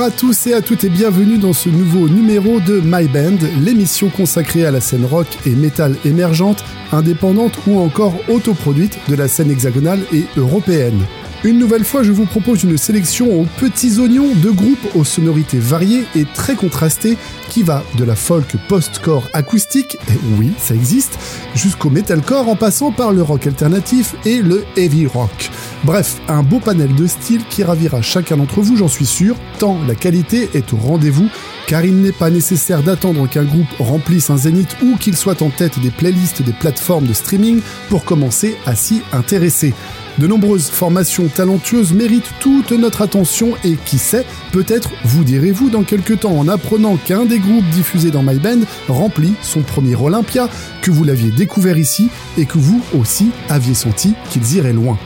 Bonjour 0.00 0.14
à 0.14 0.18
tous 0.18 0.46
et 0.46 0.54
à 0.54 0.62
toutes 0.62 0.84
et 0.84 0.88
bienvenue 0.88 1.36
dans 1.36 1.52
ce 1.52 1.68
nouveau 1.68 2.08
numéro 2.08 2.58
de 2.58 2.80
My 2.82 3.06
Band, 3.06 3.36
l'émission 3.60 4.08
consacrée 4.08 4.64
à 4.64 4.70
la 4.70 4.80
scène 4.80 5.04
rock 5.04 5.26
et 5.44 5.50
métal 5.50 5.94
émergente, 6.06 6.64
indépendante 6.90 7.58
ou 7.66 7.78
encore 7.78 8.14
autoproduite 8.30 8.98
de 9.10 9.14
la 9.14 9.28
scène 9.28 9.50
hexagonale 9.50 10.00
et 10.10 10.24
européenne. 10.38 11.04
Une 11.44 11.58
nouvelle 11.58 11.84
fois, 11.84 12.02
je 12.02 12.12
vous 12.12 12.24
propose 12.24 12.64
une 12.64 12.78
sélection 12.78 13.42
aux 13.42 13.46
petits 13.58 13.98
oignons 13.98 14.34
de 14.34 14.48
groupes 14.48 14.94
aux 14.94 15.04
sonorités 15.04 15.58
variées 15.58 16.06
et 16.16 16.24
très 16.24 16.54
contrastées 16.54 17.18
qui 17.50 17.62
va 17.62 17.84
de 17.98 18.04
la 18.04 18.14
folk 18.14 18.56
post-core 18.68 19.28
acoustique, 19.34 19.98
et 20.08 20.18
oui, 20.38 20.50
ça 20.58 20.74
existe, 20.74 21.18
jusqu'au 21.54 21.90
metalcore 21.90 22.48
en 22.48 22.56
passant 22.56 22.90
par 22.90 23.12
le 23.12 23.20
rock 23.20 23.46
alternatif 23.46 24.14
et 24.24 24.40
le 24.40 24.64
heavy 24.78 25.06
rock. 25.06 25.50
Bref, 25.82 26.20
un 26.28 26.42
beau 26.42 26.58
panel 26.58 26.94
de 26.94 27.06
styles 27.06 27.44
qui 27.48 27.64
ravira 27.64 28.02
chacun 28.02 28.36
d'entre 28.36 28.60
vous, 28.60 28.76
j'en 28.76 28.88
suis 28.88 29.06
sûr, 29.06 29.36
tant 29.58 29.78
la 29.88 29.94
qualité 29.94 30.50
est 30.52 30.74
au 30.74 30.76
rendez-vous, 30.76 31.30
car 31.66 31.86
il 31.86 32.02
n'est 32.02 32.12
pas 32.12 32.28
nécessaire 32.28 32.82
d'attendre 32.82 33.26
qu'un 33.26 33.44
groupe 33.44 33.66
remplisse 33.78 34.28
un 34.28 34.36
zénith 34.36 34.76
ou 34.82 34.96
qu'il 34.98 35.16
soit 35.16 35.40
en 35.40 35.48
tête 35.48 35.78
des 35.80 35.90
playlists 35.90 36.42
des 36.42 36.52
plateformes 36.52 37.06
de 37.06 37.14
streaming 37.14 37.62
pour 37.88 38.04
commencer 38.04 38.56
à 38.66 38.74
s'y 38.74 39.00
intéresser. 39.12 39.72
De 40.18 40.26
nombreuses 40.26 40.68
formations 40.68 41.28
talentueuses 41.28 41.94
méritent 41.94 42.30
toute 42.40 42.72
notre 42.72 43.00
attention 43.00 43.52
et 43.64 43.76
qui 43.86 43.96
sait, 43.96 44.26
peut-être 44.52 44.90
vous 45.04 45.24
direz-vous 45.24 45.70
dans 45.70 45.82
quelques 45.82 46.20
temps 46.20 46.36
en 46.36 46.48
apprenant 46.48 46.98
qu'un 46.98 47.24
des 47.24 47.38
groupes 47.38 47.68
diffusés 47.70 48.10
dans 48.10 48.22
My 48.22 48.38
Band 48.38 48.66
remplit 48.88 49.32
son 49.40 49.62
premier 49.62 49.96
Olympia, 49.96 50.50
que 50.82 50.90
vous 50.90 51.04
l'aviez 51.04 51.30
découvert 51.30 51.78
ici 51.78 52.10
et 52.36 52.44
que 52.44 52.58
vous 52.58 52.82
aussi 52.98 53.30
aviez 53.48 53.74
senti 53.74 54.12
qu'ils 54.28 54.56
iraient 54.56 54.74
loin. 54.74 54.98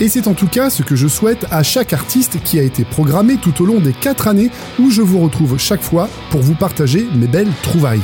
Et 0.00 0.08
c'est 0.08 0.28
en 0.28 0.34
tout 0.34 0.46
cas 0.46 0.70
ce 0.70 0.84
que 0.84 0.94
je 0.94 1.08
souhaite 1.08 1.46
à 1.50 1.64
chaque 1.64 1.92
artiste 1.92 2.38
qui 2.44 2.58
a 2.60 2.62
été 2.62 2.84
programmé 2.84 3.36
tout 3.36 3.62
au 3.62 3.66
long 3.66 3.80
des 3.80 3.92
4 3.92 4.28
années 4.28 4.50
où 4.78 4.90
je 4.90 5.02
vous 5.02 5.18
retrouve 5.18 5.58
chaque 5.58 5.82
fois 5.82 6.08
pour 6.30 6.40
vous 6.40 6.54
partager 6.54 7.06
mes 7.16 7.26
belles 7.26 7.50
trouvailles. 7.62 8.00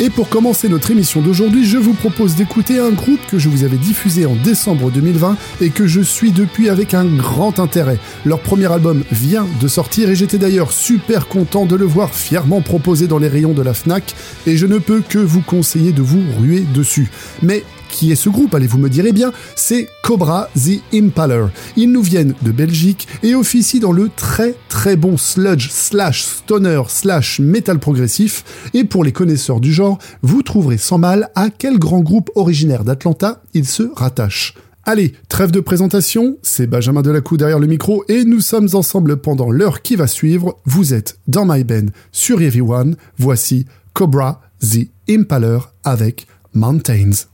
Et 0.00 0.10
pour 0.10 0.28
commencer 0.28 0.68
notre 0.68 0.90
émission 0.90 1.22
d'aujourd'hui, 1.22 1.64
je 1.64 1.78
vous 1.78 1.94
propose 1.94 2.36
d'écouter 2.36 2.78
un 2.78 2.90
groupe 2.90 3.18
que 3.28 3.38
je 3.38 3.48
vous 3.48 3.64
avais 3.64 3.78
diffusé 3.78 4.26
en 4.26 4.36
décembre 4.36 4.92
2020 4.92 5.36
et 5.60 5.70
que 5.70 5.86
je 5.88 6.00
suis 6.02 6.30
depuis 6.30 6.68
avec 6.68 6.94
un 6.94 7.04
grand 7.04 7.58
intérêt. 7.58 7.98
Leur 8.24 8.38
premier 8.38 8.70
album 8.70 9.02
vient 9.10 9.46
de 9.60 9.66
sortir 9.66 10.10
et 10.10 10.14
j'étais 10.14 10.38
d'ailleurs 10.38 10.70
super 10.70 11.26
content 11.26 11.66
de 11.66 11.74
le 11.74 11.86
voir 11.86 12.14
fièrement 12.14 12.60
proposé 12.60 13.08
dans 13.08 13.18
les 13.18 13.26
rayons 13.26 13.54
de 13.54 13.62
la 13.62 13.74
FNAC 13.74 14.14
et 14.46 14.56
je 14.56 14.66
ne 14.66 14.78
peux 14.78 15.00
que 15.00 15.18
vous 15.18 15.40
conseiller 15.40 15.92
de 15.92 16.02
vous 16.02 16.22
ruer 16.38 16.60
dessus. 16.60 17.10
Mais 17.42 17.64
qui 17.88 18.12
est 18.12 18.16
ce 18.16 18.28
groupe, 18.28 18.54
allez-vous 18.54 18.78
me 18.78 18.88
dire? 18.88 19.04
Eh 19.06 19.12
bien, 19.12 19.32
c'est 19.56 19.88
Cobra 20.02 20.48
The 20.54 20.80
Impaler. 20.94 21.46
Ils 21.76 21.90
nous 21.90 22.02
viennent 22.02 22.34
de 22.42 22.52
Belgique 22.52 23.08
et 23.22 23.34
officient 23.34 23.80
dans 23.80 23.92
le 23.92 24.10
très 24.14 24.54
très 24.68 24.96
bon 24.96 25.16
sludge 25.16 25.68
slash 25.70 26.24
stoner 26.24 26.82
slash 26.88 27.40
metal 27.40 27.78
progressif. 27.78 28.70
Et 28.74 28.84
pour 28.84 29.04
les 29.04 29.12
connaisseurs 29.12 29.60
du 29.60 29.72
genre, 29.72 29.98
vous 30.22 30.42
trouverez 30.42 30.78
sans 30.78 30.98
mal 30.98 31.30
à 31.34 31.50
quel 31.50 31.78
grand 31.78 32.00
groupe 32.00 32.30
originaire 32.34 32.84
d'Atlanta 32.84 33.42
ils 33.54 33.66
se 33.66 33.84
rattachent. 33.94 34.54
Allez, 34.84 35.12
trêve 35.28 35.50
de 35.50 35.60
présentation, 35.60 36.38
c'est 36.42 36.66
Benjamin 36.66 37.02
Delacou 37.02 37.36
derrière 37.36 37.58
le 37.58 37.66
micro 37.66 38.04
et 38.08 38.24
nous 38.24 38.40
sommes 38.40 38.68
ensemble 38.72 39.18
pendant 39.18 39.50
l'heure 39.50 39.82
qui 39.82 39.96
va 39.96 40.06
suivre. 40.06 40.56
Vous 40.64 40.94
êtes 40.94 41.18
dans 41.26 41.44
My 41.44 41.62
Band 41.62 41.86
sur 42.10 42.40
Everyone. 42.40 42.96
Voici 43.18 43.66
Cobra 43.92 44.40
The 44.62 44.88
Impaler 45.10 45.58
avec 45.84 46.26
Mountains. 46.54 47.28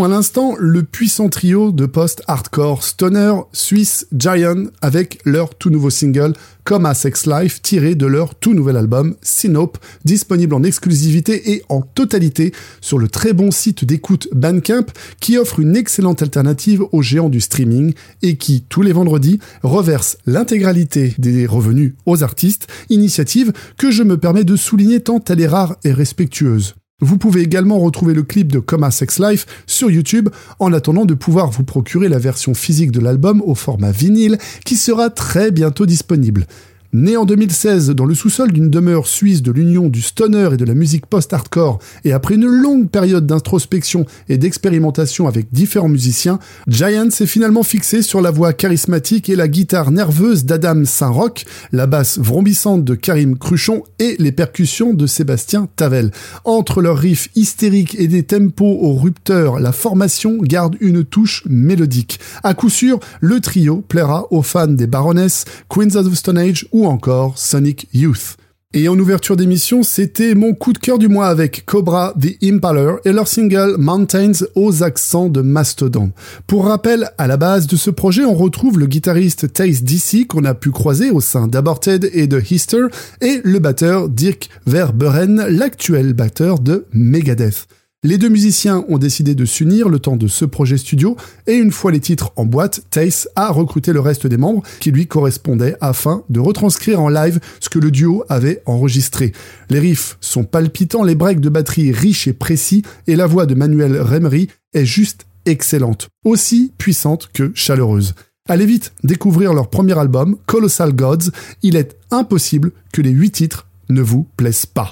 À 0.00 0.08
l'instant 0.08 0.54
le 0.58 0.84
puissant 0.84 1.28
trio 1.28 1.70
de 1.70 1.84
post-hardcore 1.84 2.82
stoner 2.82 3.34
suisse 3.52 4.06
Giant 4.16 4.64
avec 4.80 5.18
leur 5.26 5.54
tout 5.54 5.68
nouveau 5.68 5.90
single 5.90 6.32
Coma 6.64 6.94
Sex 6.94 7.26
Life 7.26 7.60
tiré 7.60 7.94
de 7.94 8.06
leur 8.06 8.34
tout 8.34 8.54
nouvel 8.54 8.78
album 8.78 9.14
Synope, 9.20 9.76
disponible 10.06 10.54
en 10.54 10.62
exclusivité 10.62 11.52
et 11.52 11.62
en 11.68 11.82
totalité 11.82 12.52
sur 12.80 12.98
le 12.98 13.06
très 13.06 13.34
bon 13.34 13.50
site 13.50 13.84
d'écoute 13.84 14.28
Bandcamp 14.32 14.86
qui 15.20 15.36
offre 15.36 15.60
une 15.60 15.76
excellente 15.76 16.22
alternative 16.22 16.82
aux 16.92 17.02
géants 17.02 17.28
du 17.28 17.42
streaming 17.42 17.92
et 18.22 18.38
qui, 18.38 18.64
tous 18.66 18.80
les 18.80 18.92
vendredis, 18.92 19.40
reverse 19.62 20.16
l'intégralité 20.24 21.14
des 21.18 21.44
revenus 21.44 21.92
aux 22.06 22.22
artistes, 22.22 22.66
initiative 22.88 23.52
que 23.76 23.90
je 23.90 24.04
me 24.04 24.16
permets 24.16 24.44
de 24.44 24.56
souligner 24.56 25.00
tant 25.00 25.22
elle 25.28 25.40
est 25.40 25.46
rare 25.46 25.76
et 25.84 25.92
respectueuse. 25.92 26.76
Vous 27.02 27.18
pouvez 27.18 27.42
également 27.42 27.80
retrouver 27.80 28.14
le 28.14 28.22
clip 28.22 28.52
de 28.52 28.60
Coma 28.60 28.92
Sex 28.92 29.18
Life 29.18 29.44
sur 29.66 29.90
YouTube 29.90 30.28
en 30.60 30.72
attendant 30.72 31.04
de 31.04 31.14
pouvoir 31.14 31.50
vous 31.50 31.64
procurer 31.64 32.08
la 32.08 32.20
version 32.20 32.54
physique 32.54 32.92
de 32.92 33.00
l'album 33.00 33.42
au 33.44 33.56
format 33.56 33.90
vinyle 33.90 34.38
qui 34.64 34.76
sera 34.76 35.10
très 35.10 35.50
bientôt 35.50 35.84
disponible. 35.84 36.46
Né 36.94 37.16
en 37.16 37.24
2016 37.24 37.88
dans 37.92 38.04
le 38.04 38.14
sous-sol 38.14 38.52
d'une 38.52 38.68
demeure 38.68 39.06
suisse 39.06 39.40
de 39.40 39.50
l'union 39.50 39.88
du 39.88 40.02
stoner 40.02 40.50
et 40.52 40.56
de 40.58 40.66
la 40.66 40.74
musique 40.74 41.06
post-hardcore, 41.06 41.78
et 42.04 42.12
après 42.12 42.34
une 42.34 42.44
longue 42.44 42.90
période 42.90 43.24
d'introspection 43.24 44.04
et 44.28 44.36
d'expérimentation 44.36 45.26
avec 45.26 45.46
différents 45.52 45.88
musiciens, 45.88 46.38
Giant 46.68 47.08
s'est 47.08 47.24
finalement 47.24 47.62
fixé 47.62 48.02
sur 48.02 48.20
la 48.20 48.30
voix 48.30 48.52
charismatique 48.52 49.30
et 49.30 49.36
la 49.36 49.48
guitare 49.48 49.90
nerveuse 49.90 50.44
d'Adam 50.44 50.84
Saint-Roch, 50.84 51.46
la 51.72 51.86
basse 51.86 52.18
vrombissante 52.18 52.84
de 52.84 52.94
Karim 52.94 53.38
Cruchon 53.38 53.84
et 53.98 54.16
les 54.18 54.32
percussions 54.32 54.92
de 54.92 55.06
Sébastien 55.06 55.68
Tavel. 55.76 56.10
Entre 56.44 56.82
leurs 56.82 56.98
riffs 56.98 57.30
hystériques 57.34 57.96
et 57.98 58.06
des 58.06 58.24
tempos 58.24 58.66
au 58.66 58.92
rupteur, 58.96 59.60
la 59.60 59.72
formation 59.72 60.36
garde 60.42 60.76
une 60.80 61.04
touche 61.04 61.42
mélodique. 61.48 62.20
À 62.42 62.52
coup 62.52 62.68
sûr, 62.68 63.00
le 63.22 63.40
trio 63.40 63.82
plaira 63.88 64.26
aux 64.30 64.42
fans 64.42 64.66
des 64.66 64.86
Baroness, 64.86 65.46
Queens 65.70 65.96
of 65.96 66.10
the 66.10 66.14
Stone 66.14 66.36
Age 66.36 66.68
ou 66.70 66.81
encore 66.86 67.38
Sonic 67.38 67.88
Youth. 67.92 68.36
Et 68.74 68.88
en 68.88 68.98
ouverture 68.98 69.36
d'émission, 69.36 69.82
c'était 69.82 70.34
mon 70.34 70.54
coup 70.54 70.72
de 70.72 70.78
cœur 70.78 70.98
du 70.98 71.06
mois 71.06 71.26
avec 71.26 71.66
Cobra 71.66 72.14
The 72.18 72.42
Impaler 72.42 72.94
et 73.04 73.12
leur 73.12 73.28
single 73.28 73.76
Mountains 73.76 74.46
aux 74.54 74.82
accents 74.82 75.28
de 75.28 75.42
Mastodon. 75.42 76.12
Pour 76.46 76.64
rappel, 76.64 77.10
à 77.18 77.26
la 77.26 77.36
base 77.36 77.66
de 77.66 77.76
ce 77.76 77.90
projet, 77.90 78.24
on 78.24 78.32
retrouve 78.32 78.78
le 78.78 78.86
guitariste 78.86 79.52
Taze 79.52 79.82
DC 79.82 80.26
qu'on 80.26 80.46
a 80.46 80.54
pu 80.54 80.70
croiser 80.70 81.10
au 81.10 81.20
sein 81.20 81.48
d'Aborted 81.48 82.08
et 82.14 82.26
de 82.26 82.40
Hister 82.40 82.86
et 83.20 83.42
le 83.44 83.58
batteur 83.58 84.08
Dirk 84.08 84.48
Verberen, 84.66 85.44
l'actuel 85.50 86.14
batteur 86.14 86.58
de 86.58 86.86
Megadeth. 86.94 87.66
Les 88.04 88.18
deux 88.18 88.28
musiciens 88.28 88.84
ont 88.88 88.98
décidé 88.98 89.36
de 89.36 89.44
s'unir 89.44 89.88
le 89.88 90.00
temps 90.00 90.16
de 90.16 90.26
ce 90.26 90.44
projet 90.44 90.76
studio 90.76 91.16
et 91.46 91.54
une 91.54 91.70
fois 91.70 91.92
les 91.92 92.00
titres 92.00 92.32
en 92.34 92.44
boîte, 92.44 92.80
Tace 92.90 93.28
a 93.36 93.52
recruté 93.52 93.92
le 93.92 94.00
reste 94.00 94.26
des 94.26 94.36
membres 94.36 94.64
qui 94.80 94.90
lui 94.90 95.06
correspondaient 95.06 95.76
afin 95.80 96.24
de 96.28 96.40
retranscrire 96.40 97.00
en 97.00 97.08
live 97.08 97.38
ce 97.60 97.68
que 97.68 97.78
le 97.78 97.92
duo 97.92 98.24
avait 98.28 98.60
enregistré. 98.66 99.30
Les 99.70 99.78
riffs 99.78 100.18
sont 100.20 100.42
palpitants, 100.42 101.04
les 101.04 101.14
breaks 101.14 101.38
de 101.38 101.48
batterie 101.48 101.92
riches 101.92 102.26
et 102.26 102.32
précis 102.32 102.82
et 103.06 103.14
la 103.14 103.28
voix 103.28 103.46
de 103.46 103.54
Manuel 103.54 104.00
Remery 104.00 104.48
est 104.74 104.84
juste 104.84 105.26
excellente, 105.46 106.08
aussi 106.24 106.72
puissante 106.78 107.30
que 107.32 107.52
chaleureuse. 107.54 108.14
Allez 108.48 108.66
vite 108.66 108.94
découvrir 109.04 109.54
leur 109.54 109.70
premier 109.70 109.96
album, 109.96 110.38
Colossal 110.46 110.92
Gods, 110.92 111.30
il 111.62 111.76
est 111.76 111.96
impossible 112.10 112.72
que 112.92 113.00
les 113.00 113.10
huit 113.10 113.30
titres 113.30 113.68
ne 113.90 114.02
vous 114.02 114.26
plaisent 114.36 114.66
pas. 114.66 114.90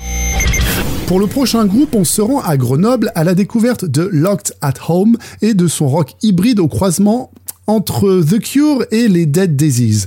Pour 1.11 1.19
le 1.19 1.27
prochain 1.27 1.67
groupe, 1.67 1.97
on 1.97 2.05
se 2.05 2.23
rend 2.23 2.41
à 2.41 2.57
Grenoble 2.57 3.11
à 3.17 3.25
la 3.25 3.35
découverte 3.35 3.85
de 3.85 4.09
Locked 4.13 4.55
at 4.61 4.75
Home 4.89 5.17
et 5.43 5.55
de 5.55 5.67
son 5.67 5.89
rock 5.89 6.13
hybride 6.23 6.61
au 6.61 6.69
croisement 6.69 7.33
entre 7.67 8.23
The 8.23 8.39
Cure 8.39 8.85
et 8.93 9.09
les 9.09 9.27
Dead 9.27 9.57
Daisies. 9.57 10.05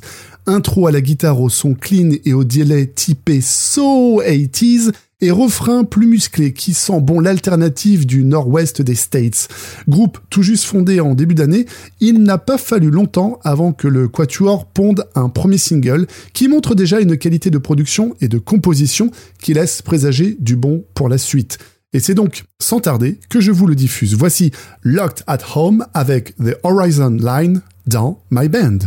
Intro 0.48 0.88
à 0.88 0.94
la 0.94 1.02
guitare 1.02 1.42
au 1.42 1.50
son 1.50 1.74
clean 1.74 2.12
et 2.24 2.32
au 2.32 2.46
delay 2.46 2.88
typé 2.88 3.42
so 3.42 4.22
80s, 4.22 4.94
et 5.24 5.32
refrain 5.32 5.86
plus 5.86 6.06
musclé 6.06 6.52
qui 6.52 6.74
sent 6.74 7.00
bon 7.00 7.22
l'alternative 7.22 8.06
du 8.06 8.26
nord-ouest 8.26 8.82
des 8.82 8.96
States. 8.96 9.48
Groupe 9.88 10.20
tout 10.30 10.44
juste 10.44 10.66
fondé 10.66 11.00
en 11.00 11.16
début 11.16 11.34
d'année, 11.34 11.66
il 12.02 12.22
n'a 12.24 12.38
pas 12.38 12.58
fallu 12.58 12.92
longtemps 12.92 13.40
avant 13.44 13.72
que 13.72 13.88
le 13.88 14.10
Quatuor 14.10 14.66
ponde 14.66 15.06
un 15.16 15.30
premier 15.30 15.58
single 15.58 16.08
qui 16.34 16.50
montre 16.50 16.76
déjà 16.76 17.00
une 17.00 17.18
qualité 17.18 17.50
de 17.50 17.58
production 17.58 18.16
et 18.20 18.28
de 18.28 18.38
composition 18.38 19.12
qui 19.42 19.54
laisse 19.54 19.82
présager 19.82 20.36
du 20.40 20.58
bon 20.58 20.84
pour 20.94 21.08
la 21.08 21.18
suite. 21.18 21.58
Et 21.94 22.00
c'est 22.00 22.16
donc 22.16 22.44
sans 22.60 22.82
tarder 22.82 23.20
que 23.30 23.40
je 23.40 23.52
vous 23.52 23.68
le 23.68 23.76
diffuse. 23.76 24.16
Voici 24.16 24.52
Locked 24.82 25.24
at 25.28 25.40
Home 25.56 25.86
avec 25.94 26.36
The 26.36 26.58
Horizon 26.64 27.18
Line 27.22 27.62
dans 27.88 28.22
My 28.30 28.50
Band. 28.50 28.80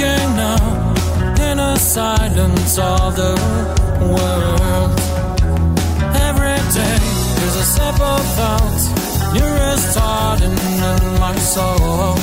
I'm 0.00 0.36
now 0.36 0.94
in 1.50 1.58
a 1.58 1.76
silence 1.76 2.78
of 2.78 3.16
the 3.16 3.34
world. 4.00 4.94
Every 6.22 6.58
day 6.78 6.98
is 7.46 7.56
a 7.56 7.66
simple 7.66 8.18
thought, 8.38 8.82
nearest 9.34 9.90
starting 9.90 10.52
in 10.52 11.18
my 11.18 11.34
soul. 11.34 12.14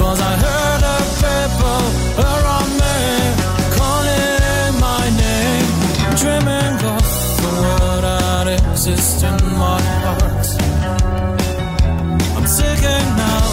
Cause 0.00 0.18
I 0.18 0.34
heard 0.44 0.80
the 0.88 0.98
people 1.20 1.82
around 2.24 2.70
me 2.80 2.96
calling 3.76 4.80
my 4.80 5.04
name, 5.24 5.68
dreaming 6.16 6.76
of 6.94 7.04
the 7.42 7.50
world 7.60 8.02
that 8.02 8.46
exists 8.48 9.22
in 9.22 9.36
my 9.58 9.80
heart. 10.04 10.46
I'm 12.36 12.46
singing 12.46 13.08
now 13.20 13.44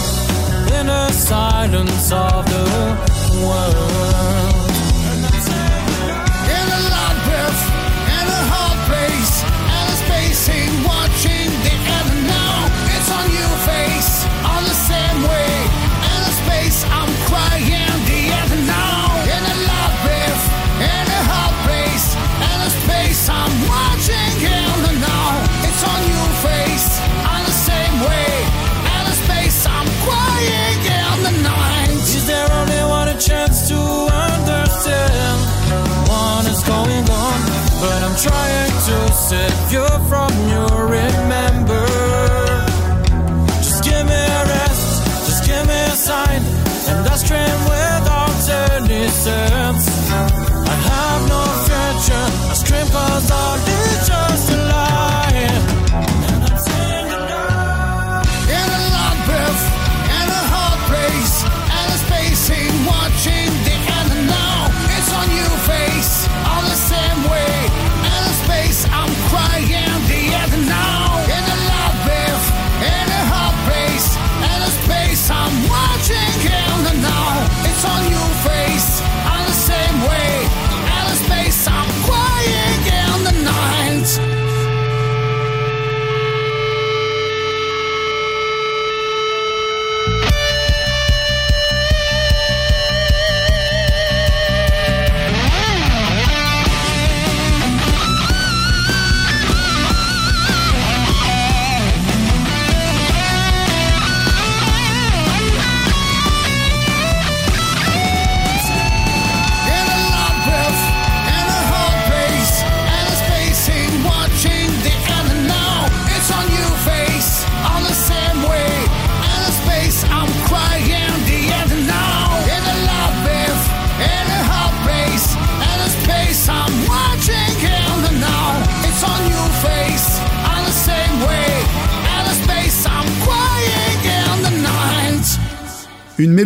in 0.80 0.86
the 0.86 1.12
silence 1.12 2.12
of 2.12 2.47
the 3.40 3.87
trying 38.22 38.72
to 38.88 39.12
save 39.12 39.72
you 39.72 39.86
from 40.08 40.32
your 40.50 40.86
remember. 40.86 41.86
Just 43.62 43.84
give 43.84 44.04
me 44.06 44.22
a 44.40 44.42
rest, 44.54 45.06
just 45.26 45.46
give 45.46 45.64
me 45.66 45.74
a 45.74 45.96
sign, 46.08 46.42
and 46.88 47.06
I 47.06 47.16
scream 47.16 47.58
without 47.70 48.48
any 48.74 49.08
sense. 49.08 49.67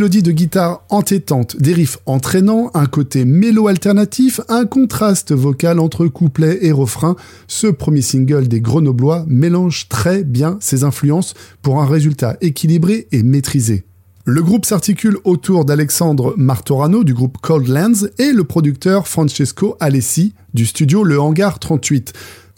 Mélodie 0.03 0.25
de 0.25 0.33
guitare 0.33 0.85
entêtante, 0.89 1.57
des 1.59 1.75
riffs 1.75 1.99
entraînants, 2.07 2.73
un 2.75 2.87
côté 2.87 3.25
mélo 3.25 3.69
alternatif, 3.69 4.41
un 4.49 4.67
contraste 4.67 5.31
vocal 5.33 5.79
entre 5.79 6.09
couplet 6.09 6.59
et 6.63 6.73
refrain, 6.73 7.15
ce 7.47 7.69
premier 7.69 8.03
single 8.03 8.49
des 8.49 8.61
Grenoblois 8.61 9.25
mélange 9.29 9.89
très 9.89 10.25
bien 10.25 10.57
ses 10.59 10.83
influences 10.83 11.35
pour 11.63 11.81
un 11.81 11.87
résultat 11.87 12.37
équilibré 12.41 13.07
et 13.13 13.23
maîtrisé. 13.23 13.85
Le 14.25 14.43
groupe 14.43 14.65
s'articule 14.65 15.19
autour 15.23 15.65
d'Alexandre 15.65 16.35
Martorano 16.37 17.05
du 17.05 17.15
groupe 17.15 17.39
Cold 17.41 17.69
Lands 17.69 18.09
et 18.19 18.33
le 18.33 18.43
producteur 18.43 19.07
Francesco 19.07 19.77
Alessi 19.79 20.35
du 20.53 20.67
studio 20.67 21.05
Le 21.05 21.21
Hangar 21.21 21.61
38. 21.61 22.13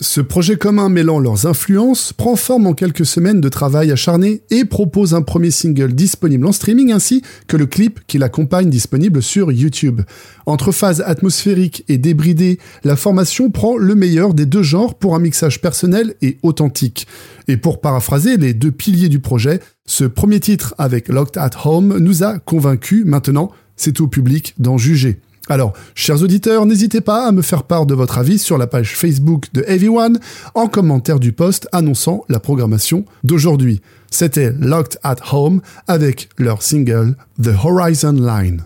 Ce 0.05 0.21
projet 0.21 0.57
commun 0.57 0.91
mêlant 0.91 1.19
leurs 1.19 1.47
influences 1.47 2.13
prend 2.13 2.37
forme 2.37 2.67
en 2.67 2.75
quelques 2.75 3.07
semaines 3.07 3.41
de 3.41 3.49
travail 3.49 3.91
acharné 3.91 4.43
et 4.51 4.67
propose 4.67 5.15
un 5.15 5.23
premier 5.23 5.51
single 5.51 5.95
disponible 5.95 6.47
en 6.47 6.53
streaming 6.53 6.93
ainsi 6.93 7.23
que 7.47 7.57
le 7.57 7.65
clip 7.65 8.01
qui 8.07 8.19
l'accompagne 8.19 8.69
disponible 8.69 9.23
sur 9.23 9.51
YouTube. 9.51 10.03
Entre 10.45 10.73
phase 10.73 11.03
atmosphérique 11.07 11.85
et 11.89 11.97
débridée, 11.97 12.59
la 12.85 12.97
formation 12.97 13.51
prend 13.51 13.79
le 13.79 13.95
meilleur 13.95 14.35
des 14.35 14.45
deux 14.45 14.63
genres 14.63 14.95
pour 14.95 15.15
un 15.15 15.21
mixage 15.21 15.63
personnel 15.63 16.15
et 16.21 16.37
authentique. 16.43 17.07
Et 17.49 17.57
pour 17.57 17.81
paraphraser 17.81 18.37
les 18.37 18.53
deux 18.53 18.73
piliers 18.73 19.09
du 19.09 19.21
projet, 19.21 19.59
ce 19.87 20.05
premier 20.05 20.39
titre 20.39 20.75
avec 20.77 21.09
Locked 21.09 21.39
at 21.39 21.53
Home 21.65 21.97
nous 21.99 22.23
a 22.23 22.39
convaincus, 22.41 23.07
maintenant 23.07 23.51
c'est 23.77 24.03
au 24.03 24.07
public 24.07 24.55
d'en 24.59 24.77
juger. 24.77 25.19
Alors, 25.49 25.75
chers 25.95 26.23
auditeurs, 26.23 26.65
n'hésitez 26.65 27.03
pas 27.03 27.27
à 27.27 27.33
me 27.33 27.43
faire 27.43 27.65
part 27.65 27.85
de 27.85 27.95
votre 27.95 28.17
avis 28.19 28.39
sur 28.39 28.57
la 28.57 28.67
page 28.67 28.97
Facebook 28.97 29.47
de 29.53 29.63
Everyone 29.67 30.19
en 30.55 30.69
commentaire 30.69 31.21
du 31.21 31.33
post 31.33 31.69
annonçant 31.73 32.25
la 32.29 32.41
programmation 32.41 33.05
d'aujourd'hui. 33.25 33.83
C'était 34.11 34.53
Locked 34.59 34.99
at 35.03 35.17
Home 35.33 35.61
avec 35.87 36.29
leur 36.39 36.63
single 36.63 37.17
The 37.43 37.51
Horizon 37.63 38.13
Line. 38.13 38.63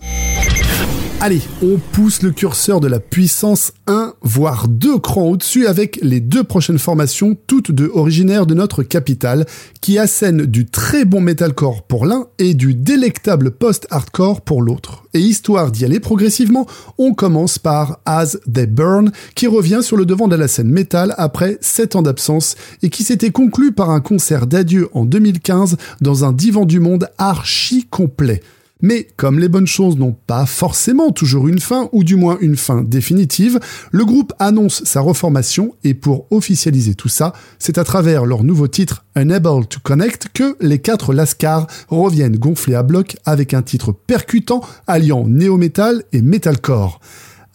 Allez, 1.21 1.41
on 1.61 1.77
pousse 1.91 2.21
le 2.21 2.31
curseur 2.31 2.79
de 2.79 2.87
la 2.87 3.01
puissance 3.01 3.73
1, 3.87 4.13
voire 4.21 4.69
2 4.69 4.99
crans 4.99 5.25
au-dessus 5.25 5.67
avec 5.67 5.99
les 6.01 6.21
deux 6.21 6.45
prochaines 6.45 6.79
formations, 6.79 7.35
toutes 7.45 7.73
deux 7.73 7.91
originaires 7.93 8.45
de 8.45 8.53
notre 8.53 8.83
capitale, 8.83 9.45
qui 9.81 9.97
assènent 9.97 10.45
du 10.45 10.65
très 10.65 11.03
bon 11.03 11.19
metalcore 11.19 11.83
pour 11.83 12.05
l'un 12.05 12.27
et 12.37 12.53
du 12.53 12.73
délectable 12.73 13.51
post-hardcore 13.51 14.39
pour 14.39 14.61
l'autre. 14.61 15.03
Et 15.13 15.19
histoire 15.19 15.71
d'y 15.71 15.83
aller 15.83 15.99
progressivement, 15.99 16.65
on 16.97 17.13
commence 17.13 17.59
par 17.59 17.99
As 18.05 18.37
They 18.51 18.67
Burn, 18.67 19.11
qui 19.35 19.47
revient 19.47 19.79
sur 19.81 19.97
le 19.97 20.05
devant 20.05 20.29
de 20.29 20.37
la 20.37 20.47
scène 20.47 20.69
métal 20.69 21.15
après 21.17 21.57
7 21.59 21.97
ans 21.97 22.01
d'absence 22.01 22.55
et 22.81 22.89
qui 22.89 23.03
s'était 23.03 23.31
conclu 23.31 23.73
par 23.73 23.89
un 23.89 23.99
concert 23.99 24.47
d'adieu 24.47 24.87
en 24.93 25.03
2015 25.03 25.75
dans 25.99 26.23
un 26.23 26.31
divan 26.31 26.63
du 26.63 26.79
monde 26.79 27.09
archi 27.17 27.85
complet. 27.89 28.41
Mais 28.81 29.07
comme 29.17 29.39
les 29.39 29.49
bonnes 29.49 29.67
choses 29.67 29.97
n'ont 29.97 30.15
pas 30.25 30.45
forcément 30.45 31.11
toujours 31.11 31.49
une 31.49 31.59
fin, 31.59 31.89
ou 31.91 32.05
du 32.05 32.15
moins 32.15 32.37
une 32.39 32.55
fin 32.55 32.81
définitive, 32.81 33.59
le 33.91 34.05
groupe 34.05 34.31
annonce 34.39 34.83
sa 34.85 35.01
reformation 35.01 35.75
et 35.83 35.93
pour 35.93 36.27
officialiser 36.31 36.95
tout 36.95 37.09
ça, 37.09 37.33
c'est 37.59 37.77
à 37.77 37.83
travers 37.83 38.25
leur 38.25 38.45
nouveau 38.45 38.69
titre 38.69 39.03
Unable 39.17 39.65
to 39.67 39.79
Connect 39.83 40.29
que 40.33 40.55
les 40.61 40.79
quatre 40.79 41.13
Lascars 41.13 41.67
reviennent 41.89 42.37
gonfler 42.37 42.75
à 42.75 42.83
bloc 42.83 43.17
avec 43.25 43.53
un 43.53 43.61
titre 43.61 43.91
percutant 43.91 44.61
alliant 44.87 45.27
néo-metal 45.27 46.03
et 46.13 46.21
metalcore 46.21 47.01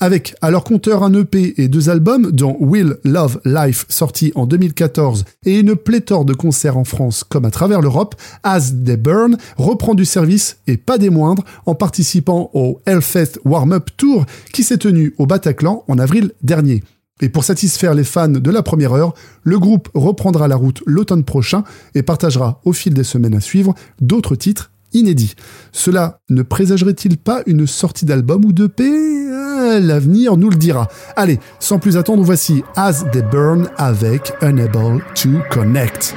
avec 0.05 0.35
à 0.43 0.51
leur 0.51 0.65
compteur 0.65 1.03
un 1.03 1.15
EP 1.15 1.55
et 1.57 1.67
deux 1.69 1.89
albums, 1.89 2.31
dont 2.31 2.59
Will 2.61 2.99
Love 3.05 3.41
Life 3.47 3.87
sorti 3.89 4.33
en 4.35 4.45
2014 4.45 5.25
et 5.47 5.61
une 5.61 5.77
pléthore 5.77 6.27
de 6.27 6.35
concerts 6.35 6.77
en 6.77 6.85
France 6.85 7.25
comme 7.25 7.47
à 7.47 7.51
travers 7.51 7.81
l'Europe, 7.81 8.15
As 8.43 8.75
They 8.85 8.99
Burn 8.99 9.39
reprend 9.57 9.95
du 9.95 10.05
service 10.05 10.59
et 10.67 10.77
pas 10.77 10.99
des 10.99 11.09
moindres 11.09 11.43
en 11.65 11.75
participant 11.75 12.51
au 12.53 12.83
Hellfest 12.85 13.41
Warm-Up 13.47 13.89
Tour 13.97 14.27
qui 14.53 14.63
s'est 14.63 14.77
tenu 14.77 15.15
au 15.17 15.25
Bataclan 15.25 15.85
en 15.89 15.99
avril 15.99 16.33
dernier. 16.43 16.83
Et 17.23 17.31
pour 17.31 17.45
satisfaire 17.45 17.95
les 17.95 18.05
fans 18.05 18.29
de 18.29 18.51
la 18.51 18.63
première 18.63 18.93
heure, 18.93 19.15
le 19.43 19.59
groupe 19.59 19.89
reprendra 19.95 20.49
la 20.49 20.57
route 20.57 20.83
l'automne 20.85 21.25
prochain 21.25 21.65
et 21.95 22.03
partagera 22.03 22.61
au 22.67 22.75
fil 22.75 22.93
des 22.93 23.05
semaines 23.05 23.37
à 23.37 23.41
suivre 23.41 23.75
d'autres 24.03 24.37
titres 24.37 24.71
inédit. 24.95 25.35
Cela 25.73 26.21
ne 26.31 26.43
présagerait-il 26.43 27.19
pas 27.19 27.43
une 27.47 27.67
sortie 27.67 28.05
d'album 28.05 28.45
ou 28.45 28.53
de 28.53 28.67
P? 28.67 28.85
Ah, 29.33 29.79
L'avenir 29.81 30.37
nous 30.37 30.51
le 30.51 30.57
dira. 30.57 30.89
Allez, 31.17 31.39
sans 31.61 31.79
plus 31.79 31.97
attendre, 31.97 32.23
voici 32.23 32.63
As 32.77 33.05
They 33.13 33.23
Burn 33.23 33.69
avec 33.77 34.33
Unable 34.43 35.03
to 35.15 35.29
Connect. 35.51 36.15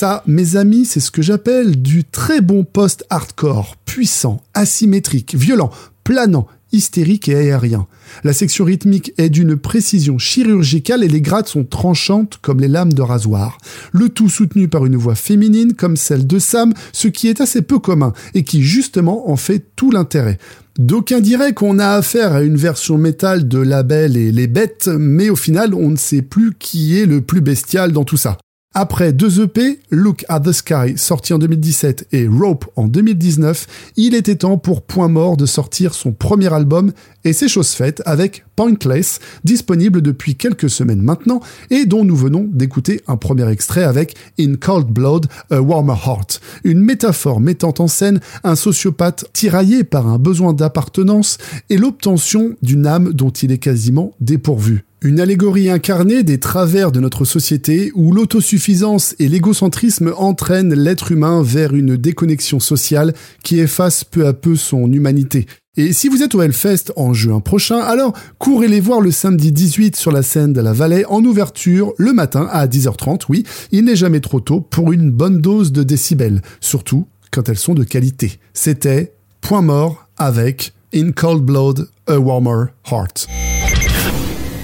Ça, 0.00 0.22
mes 0.26 0.56
amis, 0.56 0.86
c'est 0.86 0.98
ce 0.98 1.10
que 1.10 1.20
j'appelle 1.20 1.82
du 1.82 2.04
très 2.04 2.40
bon 2.40 2.64
post-hardcore, 2.64 3.76
puissant, 3.84 4.42
asymétrique, 4.54 5.34
violent, 5.34 5.68
planant, 6.04 6.46
hystérique 6.72 7.28
et 7.28 7.34
aérien. 7.34 7.86
La 8.24 8.32
section 8.32 8.64
rythmique 8.64 9.12
est 9.18 9.28
d'une 9.28 9.56
précision 9.56 10.16
chirurgicale 10.16 11.04
et 11.04 11.08
les 11.08 11.20
grades 11.20 11.48
sont 11.48 11.64
tranchantes 11.64 12.38
comme 12.40 12.60
les 12.60 12.66
lames 12.66 12.94
de 12.94 13.02
rasoir. 13.02 13.58
Le 13.92 14.08
tout 14.08 14.30
soutenu 14.30 14.68
par 14.68 14.86
une 14.86 14.96
voix 14.96 15.16
féminine 15.16 15.74
comme 15.74 15.98
celle 15.98 16.26
de 16.26 16.38
Sam, 16.38 16.72
ce 16.94 17.08
qui 17.08 17.28
est 17.28 17.42
assez 17.42 17.60
peu 17.60 17.78
commun 17.78 18.14
et 18.32 18.42
qui 18.42 18.62
justement 18.62 19.28
en 19.30 19.36
fait 19.36 19.66
tout 19.76 19.90
l'intérêt. 19.90 20.38
D'aucuns 20.78 21.20
diraient 21.20 21.52
qu'on 21.52 21.78
a 21.78 21.88
affaire 21.88 22.32
à 22.32 22.40
une 22.40 22.56
version 22.56 22.96
métal 22.96 23.46
de 23.48 23.58
La 23.58 23.82
Belle 23.82 24.16
et 24.16 24.32
les 24.32 24.46
Bêtes, 24.46 24.88
mais 24.88 25.28
au 25.28 25.36
final 25.36 25.74
on 25.74 25.90
ne 25.90 25.96
sait 25.96 26.22
plus 26.22 26.54
qui 26.58 26.98
est 26.98 27.04
le 27.04 27.20
plus 27.20 27.42
bestial 27.42 27.92
dans 27.92 28.04
tout 28.04 28.16
ça. 28.16 28.38
Après 28.72 29.12
deux 29.12 29.42
EP, 29.42 29.80
Look 29.90 30.24
at 30.28 30.38
the 30.38 30.52
Sky 30.52 30.96
sorti 30.96 31.34
en 31.34 31.38
2017 31.40 32.06
et 32.12 32.28
Rope 32.28 32.66
en 32.76 32.86
2019, 32.86 33.66
il 33.96 34.14
était 34.14 34.36
temps 34.36 34.58
pour 34.58 34.82
Point 34.82 35.08
Mort 35.08 35.36
de 35.36 35.44
sortir 35.44 35.92
son 35.92 36.12
premier 36.12 36.54
album 36.54 36.92
et 37.24 37.32
c'est 37.32 37.48
chose 37.48 37.72
faite 37.72 38.00
avec 38.06 38.44
Pointless, 38.54 39.18
disponible 39.42 40.02
depuis 40.02 40.36
quelques 40.36 40.70
semaines 40.70 41.02
maintenant 41.02 41.40
et 41.70 41.84
dont 41.84 42.04
nous 42.04 42.14
venons 42.14 42.48
d'écouter 42.48 43.00
un 43.08 43.16
premier 43.16 43.50
extrait 43.50 43.82
avec 43.82 44.14
In 44.38 44.54
Cold 44.54 44.86
Blood, 44.86 45.26
A 45.50 45.60
Warmer 45.60 45.96
Heart, 46.06 46.40
une 46.62 46.78
métaphore 46.78 47.40
mettant 47.40 47.74
en 47.80 47.88
scène 47.88 48.20
un 48.44 48.54
sociopathe 48.54 49.24
tiraillé 49.32 49.82
par 49.82 50.06
un 50.06 50.18
besoin 50.18 50.52
d'appartenance 50.52 51.38
et 51.70 51.76
l'obtention 51.76 52.54
d'une 52.62 52.86
âme 52.86 53.14
dont 53.14 53.30
il 53.30 53.50
est 53.50 53.58
quasiment 53.58 54.12
dépourvu. 54.20 54.84
Une 55.02 55.18
allégorie 55.18 55.70
incarnée 55.70 56.22
des 56.24 56.38
travers 56.38 56.92
de 56.92 57.00
notre 57.00 57.24
société 57.24 57.90
où 57.94 58.12
l'autosuffisance 58.12 59.14
et 59.18 59.28
l'égocentrisme 59.28 60.12
entraînent 60.14 60.74
l'être 60.74 61.10
humain 61.10 61.42
vers 61.42 61.74
une 61.74 61.96
déconnexion 61.96 62.60
sociale 62.60 63.14
qui 63.42 63.60
efface 63.60 64.04
peu 64.04 64.26
à 64.26 64.34
peu 64.34 64.56
son 64.56 64.92
humanité. 64.92 65.46
Et 65.78 65.94
si 65.94 66.10
vous 66.10 66.22
êtes 66.22 66.34
au 66.34 66.42
Hellfest 66.42 66.92
en 66.96 67.14
juin 67.14 67.40
prochain, 67.40 67.78
alors 67.78 68.12
courez 68.38 68.68
les 68.68 68.80
voir 68.80 69.00
le 69.00 69.10
samedi 69.10 69.52
18 69.52 69.96
sur 69.96 70.12
la 70.12 70.22
scène 70.22 70.52
de 70.52 70.60
la 70.60 70.74
Vallée 70.74 71.06
en 71.06 71.24
ouverture 71.24 71.94
le 71.96 72.12
matin 72.12 72.46
à 72.50 72.66
10h30. 72.66 73.22
Oui, 73.30 73.44
il 73.72 73.86
n'est 73.86 73.96
jamais 73.96 74.20
trop 74.20 74.40
tôt 74.40 74.60
pour 74.60 74.92
une 74.92 75.10
bonne 75.10 75.40
dose 75.40 75.72
de 75.72 75.82
décibels, 75.82 76.42
surtout 76.60 77.06
quand 77.30 77.48
elles 77.48 77.56
sont 77.56 77.74
de 77.74 77.84
qualité. 77.84 78.38
C'était 78.52 79.14
Point 79.40 79.62
mort 79.62 80.08
avec 80.18 80.74
In 80.94 81.12
Cold 81.12 81.42
Blood, 81.42 81.88
A 82.06 82.18
Warmer 82.18 82.66
Heart. 82.90 83.28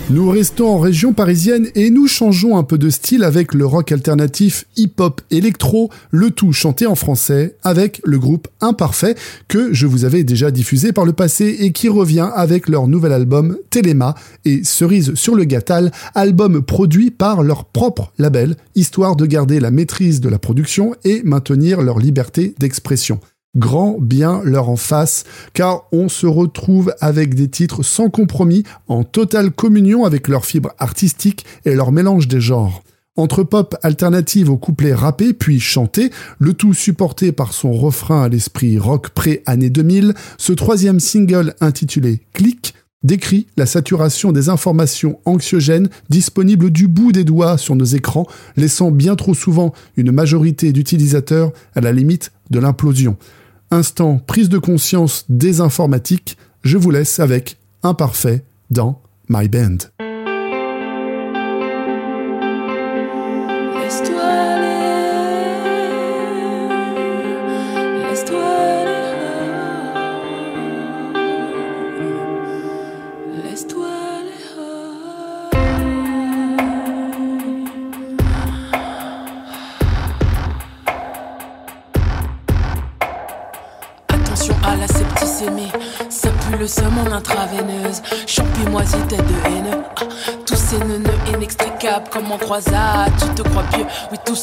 Nous 0.09 0.31
restons 0.31 0.69
en 0.69 0.79
région 0.79 1.12
parisienne 1.12 1.66
et 1.75 1.90
nous 1.90 2.07
changeons 2.07 2.57
un 2.57 2.62
peu 2.62 2.79
de 2.79 2.90
style 2.90 3.25
avec 3.25 3.53
le 3.53 3.66
rock 3.66 3.90
alternatif 3.90 4.64
hip-hop 4.77 5.21
électro, 5.33 5.90
le 6.12 6.31
tout 6.31 6.53
chanté 6.53 6.87
en 6.87 6.95
français 6.95 7.57
avec 7.64 8.01
le 8.05 8.16
groupe 8.21 8.47
Imparfait 8.61 9.16
que 9.49 9.75
je 9.75 9.85
vous 9.85 10.05
avais 10.05 10.23
déjà 10.23 10.53
diffusé 10.53 10.92
par 10.92 11.07
le 11.07 11.12
passé 11.12 11.57
et 11.59 11.73
qui 11.73 11.88
revient 11.88 12.29
avec 12.37 12.69
leur 12.69 12.87
nouvel 12.87 13.12
album 13.12 13.59
Téléma 13.71 14.14
et 14.45 14.62
Cerise 14.62 15.14
sur 15.14 15.35
le 15.35 15.42
Gâtal, 15.42 15.90
album 16.14 16.62
produit 16.62 17.11
par 17.11 17.42
leur 17.42 17.64
propre 17.64 18.12
label, 18.16 18.55
histoire 18.77 19.16
de 19.16 19.27
garder 19.27 19.59
la 19.59 19.73
maîtrise 19.73 20.21
de 20.21 20.29
la 20.29 20.38
production 20.38 20.95
et 21.03 21.23
maintenir 21.25 21.83
leur 21.83 21.99
liberté 21.99 22.55
d'expression 22.61 23.19
grand 23.57 23.97
bien 24.01 24.40
leur 24.45 24.69
en 24.69 24.77
face, 24.77 25.25
car 25.53 25.85
on 25.92 26.09
se 26.09 26.27
retrouve 26.27 26.95
avec 27.01 27.35
des 27.35 27.49
titres 27.49 27.83
sans 27.83 28.11
compromis, 28.11 28.62
en 28.88 29.05
totale 29.05 29.51
communion 29.51 30.05
avec 30.05 30.29
leur 30.29 30.45
fibre 30.45 30.73
artistique 30.79 31.45
et 31.64 31.75
leur 31.75 31.92
mélange 31.92 32.29
des 32.29 32.40
genres. 32.40 32.83
Entre 33.16 33.42
pop 33.45 33.75
alternative 33.83 34.51
au 34.51 34.59
couplet 34.59 34.92
rappé 34.92 35.33
puis 35.33 35.59
chanté, 35.59 36.11
le 36.38 36.53
tout 36.53 36.75
supporté 36.75 37.33
par 37.33 37.55
son 37.55 37.73
refrain 37.73 38.23
à 38.25 38.29
l'esprit 38.29 38.79
rock 38.79 39.09
pré-année 39.09 39.71
2000, 39.71 40.12
ce 40.37 40.53
troisième 40.53 41.01
single 41.01 41.55
intitulé 41.62 42.21
Click 42.35 42.75
décrit 43.03 43.47
la 43.57 43.64
saturation 43.64 44.33
des 44.33 44.51
informations 44.51 45.19
anxiogènes 45.25 45.88
disponibles 46.11 46.71
du 46.71 46.88
bout 46.88 47.12
des 47.12 47.25
doigts 47.25 47.57
sur 47.57 47.75
nos 47.75 47.85
écrans, 47.85 48.27
laissant 48.57 48.90
bien 48.90 49.16
trop 49.16 49.33
souvent 49.33 49.73
une 49.97 50.12
majorité 50.12 50.73
d'utilisateurs 50.73 51.53
à 51.75 51.81
la 51.81 51.92
limite 51.92 52.33
de 52.51 52.59
l'implosion 52.59 53.16
instant 53.70 54.18
prise 54.18 54.48
de 54.48 54.59
conscience 54.59 55.24
des 55.29 55.61
informatiques, 55.61 56.37
je 56.62 56.79
vous 56.79 56.90
laisse 56.90 57.20
avec 57.20 57.59
Imparfait 57.83 58.44
dans 58.70 59.00
My 59.29 59.48
Band. 59.48 60.06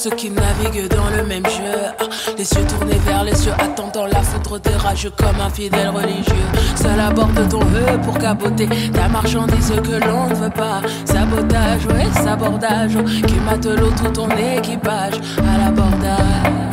Ceux 0.04 0.10
qui 0.18 0.30
naviguent 0.30 0.90
dans 0.90 1.10
le 1.16 1.24
même 1.24 1.46
jeu. 1.46 1.80
Ah, 1.98 2.04
les 2.38 2.44
yeux 2.44 2.66
tournés 2.68 3.00
vers 3.06 3.24
les 3.24 3.46
yeux, 3.46 3.54
attendant 3.58 4.06
la 4.06 4.22
foudre 4.22 4.60
des 4.60 4.76
rageux 4.76 5.12
comme 5.12 5.40
un 5.40 5.50
fidèle 5.50 5.90
religieux. 5.90 6.48
Seul 6.76 7.00
à 7.00 7.10
bord 7.10 7.30
de 7.30 7.46
ton 7.46 7.60
vœu 7.60 7.98
pour 8.04 8.18
caboter 8.18 8.68
ta 8.92 9.08
marchandise 9.08 9.72
que 9.82 10.06
l'on 10.06 10.28
ne 10.28 10.36
veut 10.36 10.50
pas. 10.50 10.82
Sabotage, 11.06 11.86
ouais, 11.86 12.22
sabordage. 12.22 12.98
Qui 13.26 13.36
mate 13.46 13.66
l'eau 13.66 13.92
tout 13.92 14.12
ton 14.12 14.28
équipage 14.32 15.22
à 15.38 15.58
l'abordage. 15.64 16.73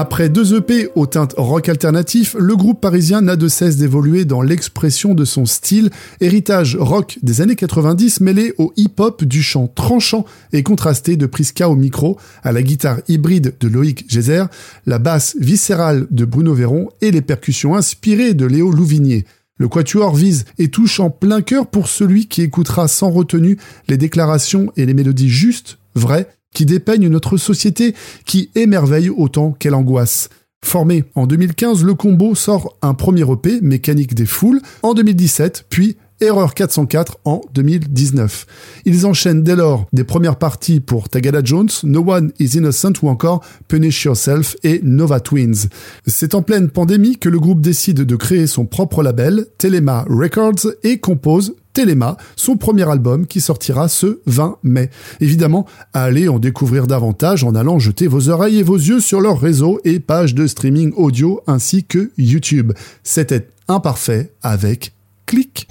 Après 0.00 0.28
deux 0.28 0.54
EP 0.54 0.86
aux 0.94 1.06
teintes 1.06 1.34
rock 1.36 1.68
alternatif, 1.68 2.36
le 2.38 2.54
groupe 2.54 2.80
parisien 2.80 3.20
n'a 3.20 3.34
de 3.34 3.48
cesse 3.48 3.78
d'évoluer 3.78 4.24
dans 4.24 4.42
l'expression 4.42 5.12
de 5.12 5.24
son 5.24 5.44
style, 5.44 5.90
héritage 6.20 6.76
rock 6.76 7.18
des 7.24 7.40
années 7.40 7.56
90 7.56 8.20
mêlé 8.20 8.54
au 8.58 8.72
hip-hop 8.76 9.24
du 9.24 9.42
chant 9.42 9.66
tranchant 9.66 10.24
et 10.52 10.62
contrasté 10.62 11.16
de 11.16 11.26
Priska 11.26 11.68
au 11.68 11.74
micro, 11.74 12.16
à 12.44 12.52
la 12.52 12.62
guitare 12.62 12.98
hybride 13.08 13.54
de 13.58 13.66
Loïc 13.66 14.08
Gézer, 14.08 14.46
la 14.86 15.00
basse 15.00 15.34
viscérale 15.40 16.06
de 16.12 16.24
Bruno 16.24 16.54
Véron 16.54 16.90
et 17.00 17.10
les 17.10 17.20
percussions 17.20 17.74
inspirées 17.74 18.34
de 18.34 18.46
Léo 18.46 18.70
Louvigné. 18.70 19.24
Le 19.56 19.66
quatuor 19.66 20.14
vise 20.14 20.44
et 20.58 20.68
touche 20.68 21.00
en 21.00 21.10
plein 21.10 21.42
cœur 21.42 21.66
pour 21.66 21.88
celui 21.88 22.28
qui 22.28 22.42
écoutera 22.42 22.86
sans 22.86 23.10
retenue 23.10 23.58
les 23.88 23.96
déclarations 23.96 24.70
et 24.76 24.86
les 24.86 24.94
mélodies 24.94 25.28
justes, 25.28 25.78
vraies, 25.96 26.28
qui 26.58 26.66
dépeignent 26.66 27.06
notre 27.06 27.36
société 27.36 27.94
qui 28.26 28.50
émerveille 28.56 29.10
autant 29.10 29.52
qu'elle 29.52 29.76
angoisse. 29.76 30.28
Formé 30.64 31.04
en 31.14 31.28
2015, 31.28 31.84
le 31.84 31.94
combo 31.94 32.34
sort 32.34 32.76
un 32.82 32.94
premier 32.94 33.22
EP, 33.30 33.60
Mécanique 33.60 34.16
des 34.16 34.26
Foules, 34.26 34.60
en 34.82 34.92
2017, 34.92 35.66
puis 35.70 35.98
Erreur 36.20 36.54
404 36.54 37.18
en 37.24 37.42
2019. 37.54 38.46
Ils 38.86 39.06
enchaînent 39.06 39.44
dès 39.44 39.54
lors 39.54 39.86
des 39.92 40.02
premières 40.02 40.34
parties 40.34 40.80
pour 40.80 41.08
Tagada 41.08 41.42
Jones, 41.44 41.68
No 41.84 42.04
One 42.04 42.32
is 42.40 42.56
Innocent 42.56 42.94
ou 43.02 43.08
encore 43.08 43.44
Punish 43.68 44.02
Yourself 44.02 44.56
et 44.64 44.80
Nova 44.82 45.20
Twins. 45.20 45.68
C'est 46.08 46.34
en 46.34 46.42
pleine 46.42 46.70
pandémie 46.70 47.18
que 47.18 47.28
le 47.28 47.38
groupe 47.38 47.60
décide 47.60 48.00
de 48.00 48.16
créer 48.16 48.48
son 48.48 48.66
propre 48.66 49.04
label, 49.04 49.46
Telema 49.58 50.04
Records, 50.08 50.72
et 50.82 50.98
compose 50.98 51.54
Telema, 51.78 52.16
son 52.34 52.56
premier 52.56 52.90
album 52.90 53.24
qui 53.24 53.40
sortira 53.40 53.86
ce 53.86 54.18
20 54.26 54.56
mai. 54.64 54.90
Évidemment, 55.20 55.64
allez 55.94 56.26
en 56.26 56.40
découvrir 56.40 56.88
davantage 56.88 57.44
en 57.44 57.54
allant 57.54 57.78
jeter 57.78 58.08
vos 58.08 58.30
oreilles 58.30 58.58
et 58.58 58.62
vos 58.64 58.74
yeux 58.74 58.98
sur 58.98 59.20
leurs 59.20 59.38
réseaux 59.38 59.78
et 59.84 60.00
pages 60.00 60.34
de 60.34 60.48
streaming 60.48 60.92
audio 60.96 61.40
ainsi 61.46 61.84
que 61.84 62.10
YouTube. 62.18 62.72
C'était 63.04 63.46
imparfait 63.68 64.32
avec 64.42 64.92
clic. 65.24 65.68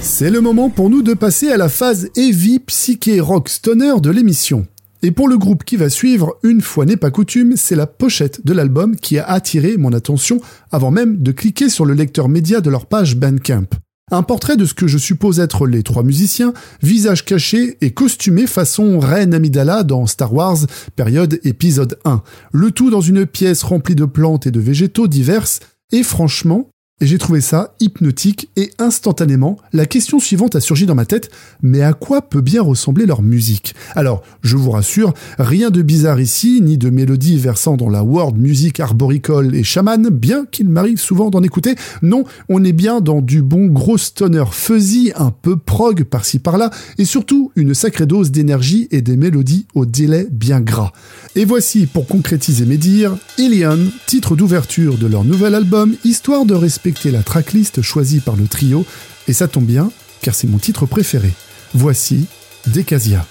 C'est 0.00 0.30
le 0.30 0.40
moment 0.40 0.70
pour 0.70 0.88
nous 0.88 1.02
de 1.02 1.14
passer 1.14 1.50
à 1.50 1.56
la 1.56 1.68
phase 1.68 2.08
heavy 2.14 2.60
psyché 2.60 3.18
rock 3.18 3.48
stoner 3.48 3.94
de 4.00 4.10
l'émission. 4.10 4.68
Et 5.02 5.10
pour 5.10 5.26
le 5.26 5.36
groupe 5.36 5.64
qui 5.64 5.74
va 5.74 5.88
suivre, 5.88 6.38
une 6.44 6.60
fois 6.60 6.86
n'est 6.86 6.96
pas 6.96 7.10
coutume, 7.10 7.54
c'est 7.56 7.74
la 7.74 7.88
pochette 7.88 8.46
de 8.46 8.52
l'album 8.52 8.94
qui 8.94 9.18
a 9.18 9.28
attiré 9.28 9.76
mon 9.78 9.92
attention 9.92 10.40
avant 10.70 10.92
même 10.92 11.16
de 11.16 11.32
cliquer 11.32 11.68
sur 11.68 11.86
le 11.86 11.94
lecteur 11.94 12.28
média 12.28 12.60
de 12.60 12.70
leur 12.70 12.86
page 12.86 13.16
Bandcamp. 13.16 13.66
Un 14.12 14.22
portrait 14.22 14.56
de 14.56 14.64
ce 14.64 14.74
que 14.74 14.88
je 14.88 14.98
suppose 14.98 15.38
être 15.38 15.66
les 15.66 15.84
trois 15.84 16.02
musiciens, 16.02 16.52
visage 16.82 17.24
caché 17.24 17.76
et 17.80 17.92
costumé 17.92 18.46
façon 18.46 18.98
Reine 18.98 19.34
Amidala 19.34 19.84
dans 19.84 20.06
Star 20.06 20.34
Wars, 20.34 20.58
période 20.96 21.38
épisode 21.44 21.98
1. 22.04 22.22
Le 22.52 22.70
tout 22.72 22.90
dans 22.90 23.00
une 23.00 23.24
pièce 23.24 23.62
remplie 23.62 23.94
de 23.94 24.04
plantes 24.04 24.48
et 24.48 24.50
de 24.50 24.58
végétaux 24.58 25.06
diverses, 25.06 25.60
et 25.92 26.02
franchement, 26.02 26.69
et 27.00 27.06
j'ai 27.06 27.16
trouvé 27.16 27.40
ça 27.40 27.74
hypnotique 27.80 28.50
et 28.56 28.70
instantanément, 28.78 29.56
la 29.72 29.86
question 29.86 30.20
suivante 30.20 30.54
a 30.54 30.60
surgi 30.60 30.84
dans 30.84 30.94
ma 30.94 31.06
tête, 31.06 31.30
mais 31.62 31.80
à 31.80 31.94
quoi 31.94 32.20
peut 32.20 32.42
bien 32.42 32.60
ressembler 32.60 33.06
leur 33.06 33.22
musique? 33.22 33.74
Alors, 33.94 34.22
je 34.42 34.58
vous 34.58 34.70
rassure, 34.70 35.14
rien 35.38 35.70
de 35.70 35.80
bizarre 35.80 36.20
ici, 36.20 36.60
ni 36.60 36.76
de 36.76 36.90
mélodie 36.90 37.38
versant 37.38 37.78
dans 37.78 37.88
la 37.88 38.04
world 38.04 38.36
music 38.36 38.80
arboricole 38.80 39.54
et 39.54 39.64
chaman, 39.64 40.10
bien 40.10 40.44
qu'il 40.50 40.68
m'arrive 40.68 40.98
souvent 40.98 41.30
d'en 41.30 41.42
écouter. 41.42 41.74
Non, 42.02 42.24
on 42.50 42.62
est 42.64 42.72
bien 42.72 43.00
dans 43.00 43.22
du 43.22 43.40
bon 43.40 43.68
gros 43.68 43.96
stoner 43.96 44.44
fuzzy, 44.52 45.12
un 45.16 45.30
peu 45.30 45.56
prog 45.56 46.04
par-ci 46.04 46.38
par-là, 46.38 46.70
et 46.98 47.06
surtout 47.06 47.50
une 47.56 47.72
sacrée 47.72 48.06
dose 48.06 48.30
d'énergie 48.30 48.88
et 48.90 49.00
des 49.00 49.16
mélodies 49.16 49.64
au 49.74 49.86
délai 49.86 50.28
bien 50.30 50.60
gras. 50.60 50.92
Et 51.34 51.46
voici, 51.46 51.86
pour 51.86 52.06
concrétiser 52.06 52.66
mes 52.66 52.76
dires, 52.76 53.16
Ilion, 53.38 53.78
titre 54.06 54.36
d'ouverture 54.36 54.98
de 54.98 55.06
leur 55.06 55.24
nouvel 55.24 55.54
album, 55.54 55.94
histoire 56.04 56.44
de 56.44 56.52
respecter 56.52 56.89
la 57.04 57.22
tracklist 57.22 57.82
choisie 57.82 58.20
par 58.20 58.36
le 58.36 58.46
trio, 58.46 58.84
et 59.28 59.32
ça 59.32 59.48
tombe 59.48 59.64
bien, 59.64 59.90
car 60.22 60.34
c'est 60.34 60.46
mon 60.46 60.58
titre 60.58 60.86
préféré. 60.86 61.32
Voici 61.74 62.26
Decasia. 62.66 63.26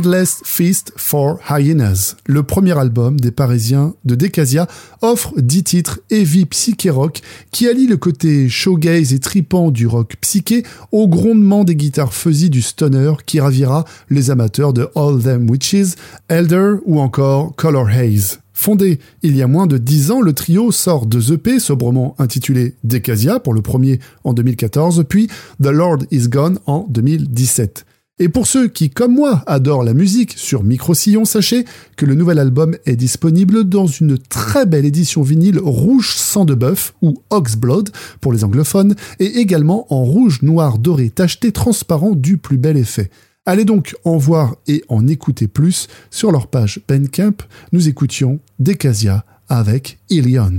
Endless 0.00 0.40
Feast 0.44 0.94
for 0.96 1.40
Hyenas. 1.50 2.16
Le 2.24 2.42
premier 2.42 2.78
album 2.78 3.20
des 3.20 3.30
Parisiens 3.30 3.92
de 4.06 4.14
Decasia 4.14 4.66
offre 5.02 5.34
dix 5.36 5.62
titres 5.62 6.00
heavy 6.10 6.46
psyché 6.46 6.88
rock 6.88 7.20
qui 7.50 7.68
allient 7.68 7.86
le 7.86 7.98
côté 7.98 8.48
showgaze 8.48 9.12
et 9.12 9.18
tripant 9.18 9.70
du 9.70 9.86
rock 9.86 10.16
psyché 10.22 10.62
au 10.90 11.06
grondement 11.06 11.64
des 11.64 11.76
guitares 11.76 12.14
fuzzy 12.14 12.48
du 12.48 12.62
stoner 12.62 13.12
qui 13.26 13.40
ravira 13.40 13.84
les 14.08 14.30
amateurs 14.30 14.72
de 14.72 14.88
All 14.94 15.20
Them 15.20 15.50
Witches, 15.50 15.96
Elder 16.28 16.76
ou 16.86 16.98
encore 16.98 17.54
Color 17.56 17.88
Haze. 17.88 18.38
Fondé 18.54 19.00
il 19.22 19.36
y 19.36 19.42
a 19.42 19.46
moins 19.46 19.66
de 19.66 19.76
dix 19.76 20.10
ans, 20.10 20.22
le 20.22 20.32
trio 20.32 20.72
sort 20.72 21.04
deux 21.04 21.34
EP 21.34 21.58
sobrement 21.58 22.14
intitulés 22.18 22.74
Decasia 22.84 23.38
pour 23.38 23.52
le 23.52 23.60
premier 23.60 24.00
en 24.24 24.32
2014, 24.32 25.04
puis 25.06 25.26
The 25.62 25.66
Lord 25.66 26.04
is 26.10 26.28
Gone 26.28 26.58
en 26.64 26.86
2017. 26.88 27.84
Et 28.22 28.28
pour 28.28 28.46
ceux 28.46 28.68
qui, 28.68 28.90
comme 28.90 29.14
moi, 29.14 29.42
adorent 29.46 29.82
la 29.82 29.94
musique 29.94 30.34
sur 30.36 30.62
micro-sillon, 30.62 31.24
sachez 31.24 31.64
que 31.96 32.04
le 32.04 32.14
nouvel 32.14 32.38
album 32.38 32.76
est 32.84 32.94
disponible 32.94 33.64
dans 33.64 33.86
une 33.86 34.18
très 34.18 34.66
belle 34.66 34.84
édition 34.84 35.22
vinyle 35.22 35.58
rouge 35.58 36.14
sang 36.16 36.44
de 36.44 36.54
bœuf, 36.54 36.92
ou 37.00 37.22
Oxblood 37.30 37.88
pour 38.20 38.34
les 38.34 38.44
anglophones, 38.44 38.94
et 39.20 39.38
également 39.38 39.86
en 39.92 40.04
rouge 40.04 40.42
noir 40.42 40.78
doré 40.78 41.08
tacheté 41.08 41.50
transparent 41.50 42.12
du 42.12 42.36
plus 42.36 42.58
bel 42.58 42.76
effet. 42.76 43.10
Allez 43.46 43.64
donc 43.64 43.96
en 44.04 44.18
voir 44.18 44.56
et 44.66 44.84
en 44.90 45.08
écouter 45.08 45.48
plus 45.48 45.88
sur 46.10 46.30
leur 46.30 46.48
page 46.48 46.80
Bandcamp. 46.86 47.36
Nous 47.72 47.88
écoutions 47.88 48.38
Decasia 48.58 49.24
avec 49.48 49.98
Ilion. 50.10 50.58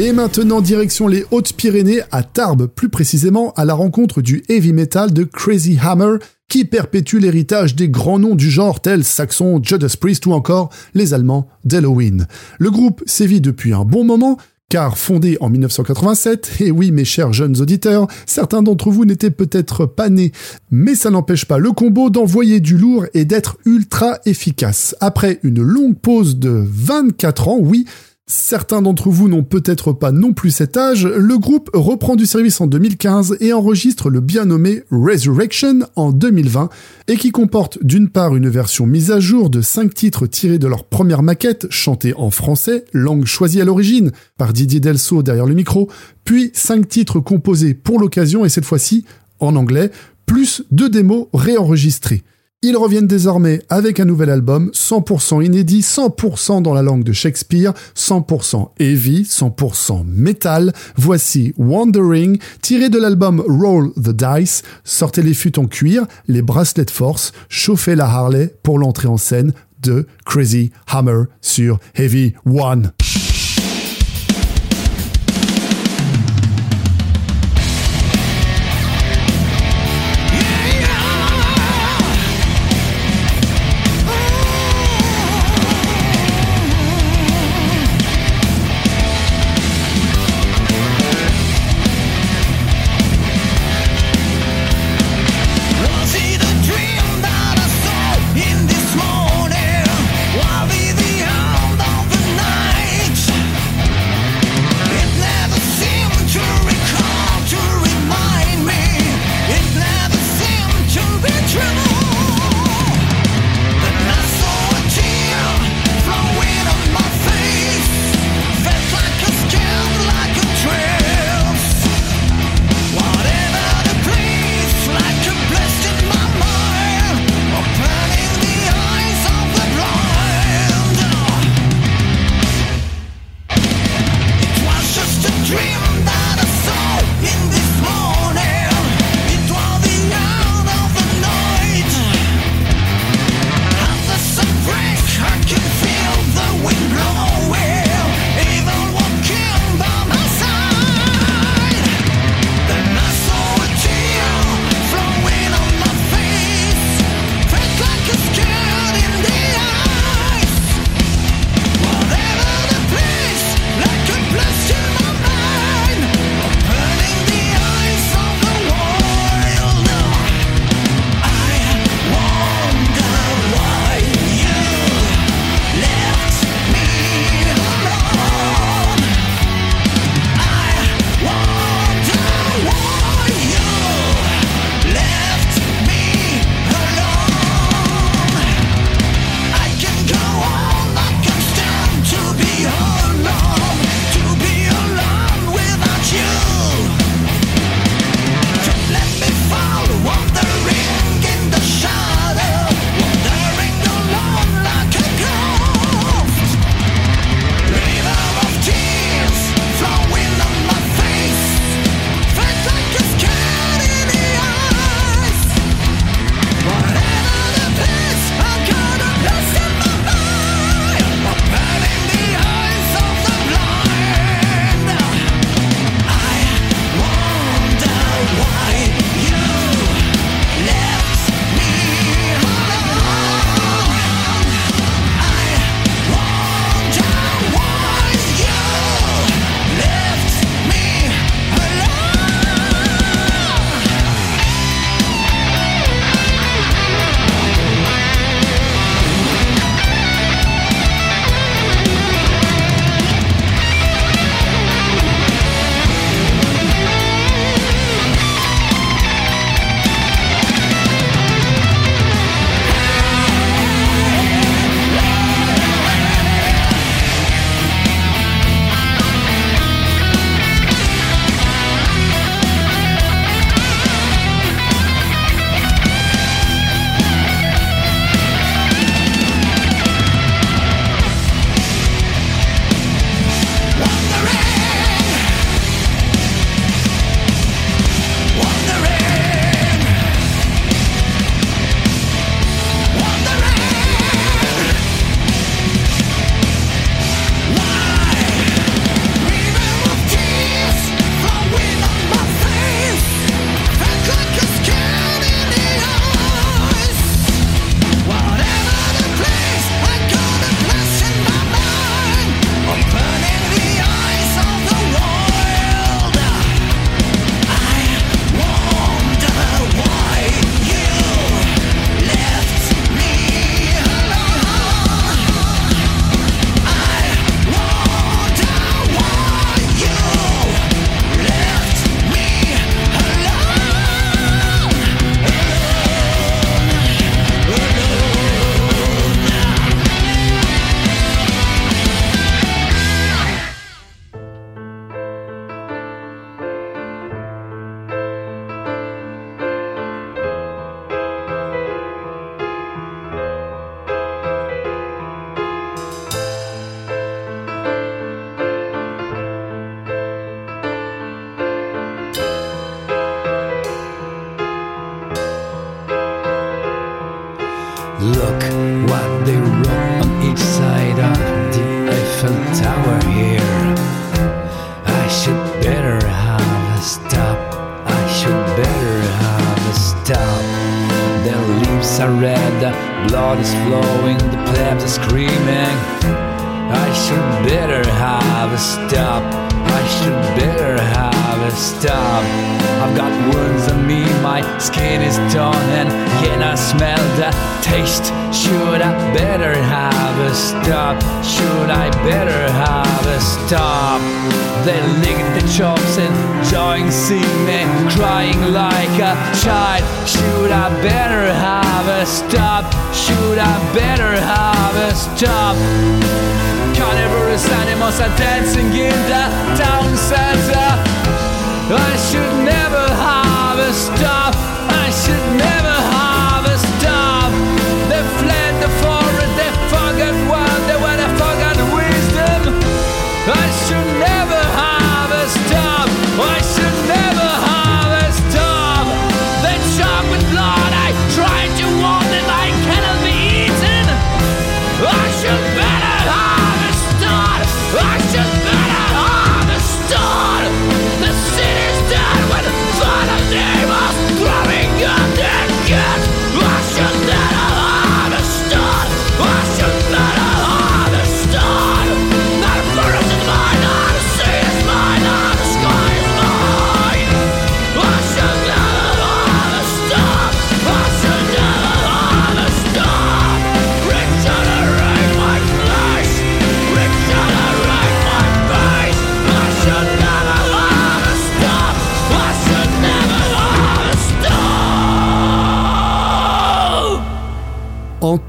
Et 0.00 0.12
maintenant, 0.12 0.60
direction 0.60 1.08
les 1.08 1.24
Hautes-Pyrénées, 1.32 2.02
à 2.12 2.22
Tarbes 2.22 2.68
plus 2.68 2.88
précisément, 2.88 3.52
à 3.56 3.64
la 3.64 3.74
rencontre 3.74 4.22
du 4.22 4.44
heavy 4.48 4.72
metal 4.72 5.12
de 5.12 5.24
Crazy 5.24 5.76
Hammer, 5.82 6.18
qui 6.48 6.64
perpétue 6.64 7.16
l'héritage 7.16 7.74
des 7.74 7.88
grands 7.88 8.20
noms 8.20 8.36
du 8.36 8.48
genre 8.48 8.80
tels 8.80 9.02
Saxon, 9.02 9.60
Judas 9.60 9.96
Priest 10.00 10.24
ou 10.26 10.34
encore 10.34 10.70
les 10.94 11.14
Allemands 11.14 11.48
d'Halloween. 11.64 12.28
Le 12.60 12.70
groupe 12.70 13.02
sévit 13.06 13.40
depuis 13.40 13.72
un 13.72 13.84
bon 13.84 14.04
moment, 14.04 14.38
car 14.68 14.96
fondé 14.96 15.36
en 15.40 15.50
1987, 15.50 16.60
et 16.60 16.70
oui 16.70 16.92
mes 16.92 17.04
chers 17.04 17.32
jeunes 17.32 17.60
auditeurs, 17.60 18.06
certains 18.24 18.62
d'entre 18.62 18.90
vous 18.90 19.04
n'étaient 19.04 19.32
peut-être 19.32 19.84
pas 19.84 20.10
nés, 20.10 20.30
mais 20.70 20.94
ça 20.94 21.10
n'empêche 21.10 21.44
pas 21.44 21.58
le 21.58 21.72
combo 21.72 22.08
d'envoyer 22.08 22.60
du 22.60 22.78
lourd 22.78 23.06
et 23.14 23.24
d'être 23.24 23.56
ultra 23.64 24.18
efficace. 24.26 24.94
Après 25.00 25.40
une 25.42 25.60
longue 25.60 25.98
pause 25.98 26.38
de 26.38 26.64
24 26.64 27.48
ans, 27.48 27.58
oui, 27.60 27.84
Certains 28.30 28.82
d'entre 28.82 29.08
vous 29.08 29.26
n'ont 29.26 29.42
peut-être 29.42 29.94
pas 29.94 30.12
non 30.12 30.34
plus 30.34 30.50
cet 30.50 30.76
âge, 30.76 31.06
le 31.06 31.38
groupe 31.38 31.70
reprend 31.72 32.14
du 32.14 32.26
service 32.26 32.60
en 32.60 32.66
2015 32.66 33.38
et 33.40 33.54
enregistre 33.54 34.10
le 34.10 34.20
bien 34.20 34.44
nommé 34.44 34.82
Resurrection 34.90 35.78
en 35.96 36.12
2020, 36.12 36.68
et 37.08 37.16
qui 37.16 37.30
comporte 37.30 37.82
d'une 37.82 38.10
part 38.10 38.36
une 38.36 38.50
version 38.50 38.84
mise 38.84 39.10
à 39.12 39.18
jour 39.18 39.48
de 39.48 39.62
5 39.62 39.94
titres 39.94 40.26
tirés 40.26 40.58
de 40.58 40.66
leur 40.66 40.84
première 40.84 41.22
maquette, 41.22 41.68
chantée 41.70 42.12
en 42.18 42.30
français, 42.30 42.84
langue 42.92 43.24
choisie 43.24 43.62
à 43.62 43.64
l'origine 43.64 44.12
par 44.36 44.52
Didier 44.52 44.80
Delso 44.80 45.22
derrière 45.22 45.46
le 45.46 45.54
micro, 45.54 45.88
puis 46.26 46.50
5 46.52 46.86
titres 46.86 47.20
composés 47.20 47.72
pour 47.72 47.98
l'occasion 47.98 48.44
et 48.44 48.50
cette 48.50 48.66
fois-ci 48.66 49.06
en 49.40 49.56
anglais, 49.56 49.90
plus 50.26 50.64
deux 50.70 50.90
démos 50.90 51.28
réenregistrées. 51.32 52.22
Ils 52.60 52.76
reviennent 52.76 53.06
désormais 53.06 53.62
avec 53.68 54.00
un 54.00 54.04
nouvel 54.04 54.30
album 54.30 54.72
100% 54.74 55.44
inédit, 55.44 55.80
100% 55.80 56.60
dans 56.60 56.74
la 56.74 56.82
langue 56.82 57.04
de 57.04 57.12
Shakespeare, 57.12 57.72
100% 57.94 58.70
heavy, 58.80 59.22
100% 59.22 60.04
metal. 60.04 60.72
Voici 60.96 61.54
Wandering, 61.56 62.38
tiré 62.60 62.88
de 62.88 62.98
l'album 62.98 63.40
Roll 63.46 63.92
the 63.92 64.10
Dice. 64.10 64.64
Sortez 64.82 65.22
les 65.22 65.34
fûts 65.34 65.56
en 65.60 65.66
cuir, 65.66 66.08
les 66.26 66.42
bracelets 66.42 66.86
de 66.86 66.90
force, 66.90 67.30
chauffez 67.48 67.94
la 67.94 68.06
Harley 68.06 68.52
pour 68.64 68.80
l'entrée 68.80 69.06
en 69.06 69.18
scène 69.18 69.52
de 69.80 70.08
Crazy 70.24 70.72
Hammer 70.88 71.26
sur 71.40 71.78
Heavy 71.94 72.34
One. 72.44 72.90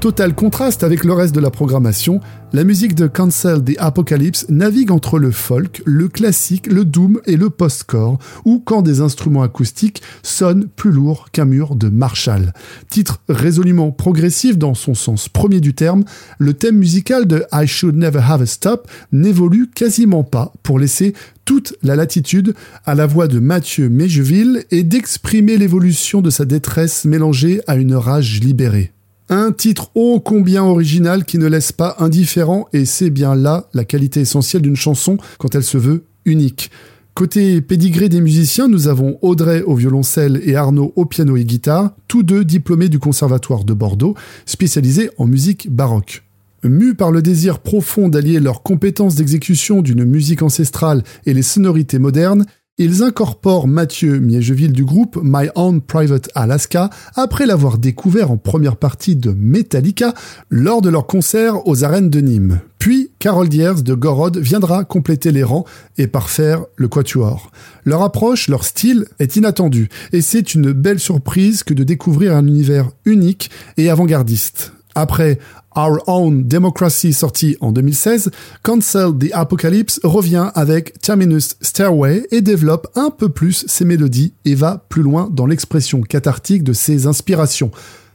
Total 0.00 0.34
contraste 0.34 0.82
avec 0.82 1.04
le 1.04 1.12
reste 1.12 1.34
de 1.34 1.40
la 1.40 1.50
programmation, 1.50 2.20
la 2.54 2.64
musique 2.64 2.94
de 2.94 3.06
Cancel 3.06 3.62
the 3.62 3.76
Apocalypse 3.78 4.46
navigue 4.48 4.90
entre 4.90 5.18
le 5.18 5.30
folk, 5.30 5.82
le 5.84 6.08
classique, 6.08 6.66
le 6.68 6.86
doom 6.86 7.20
et 7.26 7.36
le 7.36 7.50
post-core, 7.50 8.18
ou 8.46 8.60
quand 8.60 8.80
des 8.80 9.02
instruments 9.02 9.42
acoustiques 9.42 10.00
sonnent 10.22 10.68
plus 10.74 10.90
lourds 10.90 11.28
qu'un 11.32 11.44
mur 11.44 11.76
de 11.76 11.90
Marshall. 11.90 12.54
Titre 12.88 13.20
résolument 13.28 13.90
progressif 13.90 14.56
dans 14.56 14.72
son 14.72 14.94
sens 14.94 15.28
premier 15.28 15.60
du 15.60 15.74
terme, 15.74 16.04
le 16.38 16.54
thème 16.54 16.78
musical 16.78 17.26
de 17.26 17.44
I 17.52 17.66
Should 17.66 17.94
Never 17.94 18.22
Have 18.26 18.40
a 18.40 18.46
Stop 18.46 18.90
n'évolue 19.12 19.68
quasiment 19.68 20.24
pas 20.24 20.54
pour 20.62 20.78
laisser 20.78 21.12
toute 21.44 21.74
la 21.82 21.94
latitude 21.94 22.54
à 22.86 22.94
la 22.94 23.04
voix 23.04 23.28
de 23.28 23.38
Mathieu 23.38 23.90
Mégeville 23.90 24.64
et 24.70 24.82
d'exprimer 24.82 25.58
l'évolution 25.58 26.22
de 26.22 26.30
sa 26.30 26.46
détresse 26.46 27.04
mélangée 27.04 27.60
à 27.66 27.76
une 27.76 27.94
rage 27.94 28.40
libérée. 28.40 28.92
Un 29.32 29.52
titre 29.52 29.92
ô 29.94 30.18
combien 30.18 30.64
original 30.64 31.24
qui 31.24 31.38
ne 31.38 31.46
laisse 31.46 31.70
pas 31.70 31.94
indifférent 32.00 32.66
et 32.72 32.84
c'est 32.84 33.10
bien 33.10 33.36
là 33.36 33.68
la 33.74 33.84
qualité 33.84 34.18
essentielle 34.18 34.62
d'une 34.62 34.74
chanson 34.74 35.18
quand 35.38 35.54
elle 35.54 35.62
se 35.62 35.78
veut 35.78 36.02
unique. 36.24 36.72
Côté 37.14 37.60
pédigré 37.60 38.08
des 38.08 38.20
musiciens, 38.20 38.66
nous 38.66 38.88
avons 38.88 39.18
Audrey 39.22 39.62
au 39.62 39.76
violoncelle 39.76 40.40
et 40.44 40.56
Arnaud 40.56 40.92
au 40.96 41.04
piano 41.04 41.36
et 41.36 41.44
guitare, 41.44 41.92
tous 42.08 42.24
deux 42.24 42.44
diplômés 42.44 42.88
du 42.88 42.98
Conservatoire 42.98 43.62
de 43.62 43.72
Bordeaux, 43.72 44.16
spécialisés 44.46 45.10
en 45.16 45.26
musique 45.26 45.70
baroque. 45.70 46.24
Mus 46.64 46.96
par 46.96 47.12
le 47.12 47.22
désir 47.22 47.60
profond 47.60 48.08
d'allier 48.08 48.40
leurs 48.40 48.64
compétences 48.64 49.14
d'exécution 49.14 49.80
d'une 49.80 50.04
musique 50.04 50.42
ancestrale 50.42 51.04
et 51.24 51.34
les 51.34 51.42
sonorités 51.42 52.00
modernes, 52.00 52.46
ils 52.78 53.02
incorporent 53.02 53.68
Mathieu 53.68 54.20
Miegeville 54.20 54.72
du 54.72 54.86
groupe 54.86 55.18
My 55.22 55.48
Own 55.54 55.82
Private 55.82 56.30
Alaska 56.34 56.88
après 57.14 57.44
l'avoir 57.44 57.76
découvert 57.76 58.30
en 58.30 58.38
première 58.38 58.76
partie 58.76 59.16
de 59.16 59.32
Metallica 59.32 60.14
lors 60.48 60.80
de 60.80 60.88
leur 60.88 61.06
concert 61.06 61.66
aux 61.68 61.84
arènes 61.84 62.08
de 62.08 62.20
Nîmes. 62.20 62.60
Puis, 62.78 63.10
Carol 63.18 63.50
Diers 63.50 63.82
de 63.84 63.92
Gorod 63.92 64.38
viendra 64.38 64.84
compléter 64.84 65.30
les 65.30 65.42
rangs 65.42 65.66
et 65.98 66.06
parfaire 66.06 66.64
le 66.76 66.88
quatuor. 66.88 67.50
Leur 67.84 68.02
approche, 68.02 68.48
leur 68.48 68.64
style 68.64 69.04
est 69.18 69.36
inattendu 69.36 69.90
et 70.12 70.22
c'est 70.22 70.54
une 70.54 70.72
belle 70.72 71.00
surprise 71.00 71.62
que 71.62 71.74
de 71.74 71.84
découvrir 71.84 72.34
un 72.34 72.46
univers 72.46 72.88
unique 73.04 73.50
et 73.76 73.90
avant-gardiste. 73.90 74.72
Après 75.00 75.38
Our 75.74 76.02
Own 76.08 76.46
Democracy 76.46 77.14
sorti 77.14 77.56
en 77.62 77.72
2016, 77.72 78.30
Cancel 78.62 79.16
the 79.18 79.30
Apocalypse 79.32 79.98
revient 80.04 80.50
avec 80.54 81.00
Terminus 81.00 81.56
Stairway 81.62 82.26
et 82.30 82.42
développe 82.42 82.88
un 82.96 83.08
peu 83.08 83.30
plus 83.30 83.64
ses 83.66 83.86
mélodies 83.86 84.34
et 84.44 84.54
va 84.54 84.84
plus 84.90 85.02
loin 85.02 85.30
dans 85.32 85.46
l'expression 85.46 86.02
cathartique 86.02 86.64
de 86.64 86.74
ses 86.74 87.06
inspirations. 87.06 87.70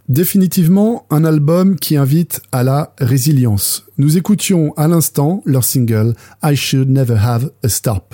Définitivement 0.10 1.08
un 1.10 1.26
album 1.26 1.76
qui 1.76 1.98
invite 1.98 2.40
à 2.52 2.62
la 2.62 2.94
résilience. 3.00 3.86
Nous 3.98 4.16
écoutions 4.16 4.72
à 4.78 4.88
l'instant 4.88 5.42
leur 5.44 5.64
single 5.64 6.14
I 6.44 6.56
Should 6.56 6.92
Never 6.92 7.18
Have 7.20 7.50
a 7.64 7.68
Stop. 7.70 8.14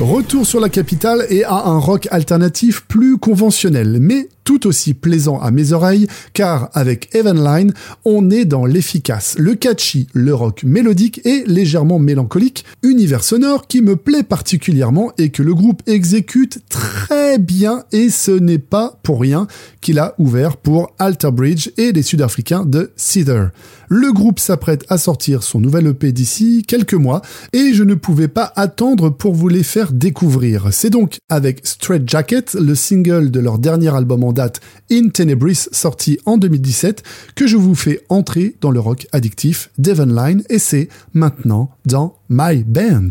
Retour 0.00 0.44
sur 0.44 0.60
la 0.60 0.70
capitale 0.70 1.24
et 1.28 1.44
à 1.44 1.66
un 1.66 1.78
rock 1.78 2.08
alternatif 2.10 2.84
plus 2.88 3.16
conventionnel, 3.16 3.98
mais 4.00 4.28
tout 4.44 4.66
aussi 4.66 4.94
plaisant 4.94 5.40
à 5.40 5.50
mes 5.50 5.72
oreilles, 5.72 6.06
car 6.32 6.70
avec 6.74 7.14
Evenline, 7.14 7.72
on 8.04 8.30
est 8.30 8.44
dans 8.44 8.66
l'efficace, 8.66 9.36
le 9.38 9.54
catchy, 9.54 10.06
le 10.12 10.34
rock 10.34 10.62
mélodique 10.64 11.20
et 11.24 11.44
légèrement 11.46 11.98
mélancolique, 11.98 12.64
univers 12.82 13.24
sonore 13.24 13.66
qui 13.66 13.82
me 13.82 13.96
plaît 13.96 14.22
particulièrement 14.22 15.12
et 15.18 15.30
que 15.30 15.42
le 15.42 15.54
groupe 15.54 15.82
exécute 15.86 16.60
très 16.68 17.38
bien 17.38 17.84
et 17.92 18.10
ce 18.10 18.30
n'est 18.30 18.58
pas 18.58 18.98
pour 19.02 19.20
rien 19.20 19.46
qu'il 19.80 19.98
a 19.98 20.14
ouvert 20.18 20.56
pour 20.56 20.92
Alter 20.98 21.30
Bridge 21.30 21.70
et 21.76 21.92
les 21.92 22.02
Sud-Africains 22.02 22.64
de 22.64 22.92
Cedar. 22.96 23.50
Le 23.88 24.12
groupe 24.12 24.40
s'apprête 24.40 24.84
à 24.88 24.98
sortir 24.98 25.42
son 25.42 25.60
nouvel 25.60 25.88
EP 25.88 26.12
d'ici 26.12 26.64
quelques 26.66 26.94
mois 26.94 27.22
et 27.52 27.74
je 27.74 27.82
ne 27.82 27.94
pouvais 27.94 28.28
pas 28.28 28.52
attendre 28.56 29.10
pour 29.10 29.34
vous 29.34 29.48
les 29.48 29.62
faire 29.62 29.92
découvrir. 29.92 30.68
C'est 30.72 30.90
donc 30.90 31.18
avec 31.28 31.60
Straight 31.64 32.08
Jacket, 32.08 32.54
le 32.54 32.74
single 32.74 33.30
de 33.30 33.40
leur 33.40 33.58
dernier 33.58 33.94
album 33.94 34.24
en 34.24 34.32
date 34.34 34.60
In 34.90 35.08
Tenebris 35.08 35.68
sorti 35.72 36.18
en 36.26 36.36
2017, 36.36 37.02
que 37.34 37.46
je 37.46 37.56
vous 37.56 37.74
fais 37.74 38.02
entrer 38.08 38.56
dans 38.60 38.70
le 38.70 38.80
rock 38.80 39.06
addictif 39.12 39.70
Devonline 39.78 40.42
et 40.50 40.58
c'est 40.58 40.88
maintenant 41.14 41.70
dans 41.86 42.16
My 42.28 42.62
Band. 42.64 43.08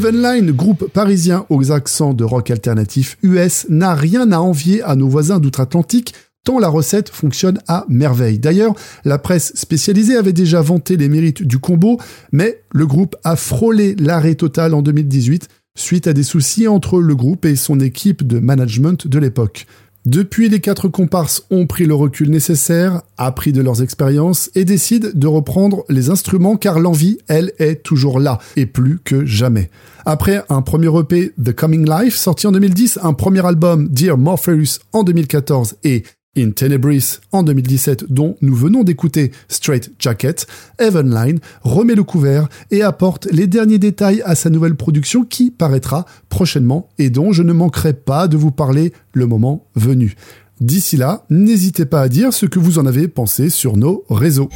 Evenline, 0.00 0.50
groupe 0.52 0.90
parisien 0.90 1.44
aux 1.50 1.72
accents 1.72 2.14
de 2.14 2.24
rock 2.24 2.50
alternatif 2.50 3.18
US, 3.22 3.66
n'a 3.68 3.94
rien 3.94 4.32
à 4.32 4.38
envier 4.38 4.82
à 4.82 4.96
nos 4.96 5.08
voisins 5.08 5.40
d'outre-Atlantique 5.40 6.14
tant 6.42 6.58
la 6.58 6.68
recette 6.68 7.10
fonctionne 7.10 7.58
à 7.68 7.84
merveille. 7.90 8.38
D'ailleurs, 8.38 8.72
la 9.04 9.18
presse 9.18 9.52
spécialisée 9.56 10.16
avait 10.16 10.32
déjà 10.32 10.62
vanté 10.62 10.96
les 10.96 11.10
mérites 11.10 11.42
du 11.42 11.58
combo, 11.58 12.00
mais 12.32 12.62
le 12.72 12.86
groupe 12.86 13.14
a 13.24 13.36
frôlé 13.36 13.94
l'arrêt 13.96 14.36
total 14.36 14.72
en 14.72 14.80
2018 14.80 15.48
suite 15.76 16.06
à 16.06 16.14
des 16.14 16.22
soucis 16.22 16.66
entre 16.66 16.98
le 16.98 17.14
groupe 17.14 17.44
et 17.44 17.54
son 17.54 17.78
équipe 17.78 18.26
de 18.26 18.38
management 18.38 19.06
de 19.06 19.18
l'époque. 19.18 19.66
Depuis, 20.06 20.48
les 20.48 20.60
quatre 20.60 20.88
comparses 20.88 21.44
ont 21.50 21.66
pris 21.66 21.84
le 21.84 21.94
recul 21.94 22.30
nécessaire, 22.30 23.02
appris 23.18 23.52
de 23.52 23.60
leurs 23.60 23.82
expériences 23.82 24.50
et 24.54 24.64
décident 24.64 25.08
de 25.12 25.26
reprendre 25.26 25.84
les 25.90 26.08
instruments 26.08 26.56
car 26.56 26.78
l'envie, 26.78 27.18
elle, 27.28 27.52
est 27.58 27.82
toujours 27.82 28.18
là 28.18 28.38
et 28.56 28.64
plus 28.64 28.98
que 29.04 29.26
jamais. 29.26 29.70
Après 30.06 30.42
un 30.48 30.62
premier 30.62 30.88
EP 30.98 31.32
The 31.42 31.52
Coming 31.52 31.86
Life 31.86 32.16
sorti 32.16 32.46
en 32.46 32.52
2010, 32.52 33.00
un 33.02 33.12
premier 33.12 33.44
album 33.44 33.88
Dear 33.88 34.16
Morpheus 34.16 34.78
en 34.94 35.02
2014 35.02 35.76
et 35.84 36.04
In 36.36 36.52
Tenebris 36.52 37.18
en 37.32 37.42
2017 37.42 38.04
dont 38.08 38.36
nous 38.40 38.54
venons 38.54 38.84
d'écouter 38.84 39.32
Straight 39.48 39.90
Jacket, 39.98 40.46
Evenline 40.78 41.40
remet 41.62 41.96
le 41.96 42.04
couvert 42.04 42.48
et 42.70 42.82
apporte 42.82 43.26
les 43.32 43.48
derniers 43.48 43.80
détails 43.80 44.22
à 44.24 44.36
sa 44.36 44.48
nouvelle 44.48 44.76
production 44.76 45.24
qui 45.24 45.50
paraîtra 45.50 46.06
prochainement 46.28 46.88
et 46.98 47.10
dont 47.10 47.32
je 47.32 47.42
ne 47.42 47.52
manquerai 47.52 47.94
pas 47.94 48.28
de 48.28 48.36
vous 48.36 48.52
parler 48.52 48.92
le 49.12 49.26
moment 49.26 49.66
venu. 49.74 50.14
D'ici 50.60 50.96
là, 50.96 51.24
n'hésitez 51.30 51.84
pas 51.84 52.02
à 52.02 52.08
dire 52.08 52.32
ce 52.32 52.46
que 52.46 52.60
vous 52.60 52.78
en 52.78 52.86
avez 52.86 53.08
pensé 53.08 53.50
sur 53.50 53.76
nos 53.76 54.04
réseaux. 54.08 54.50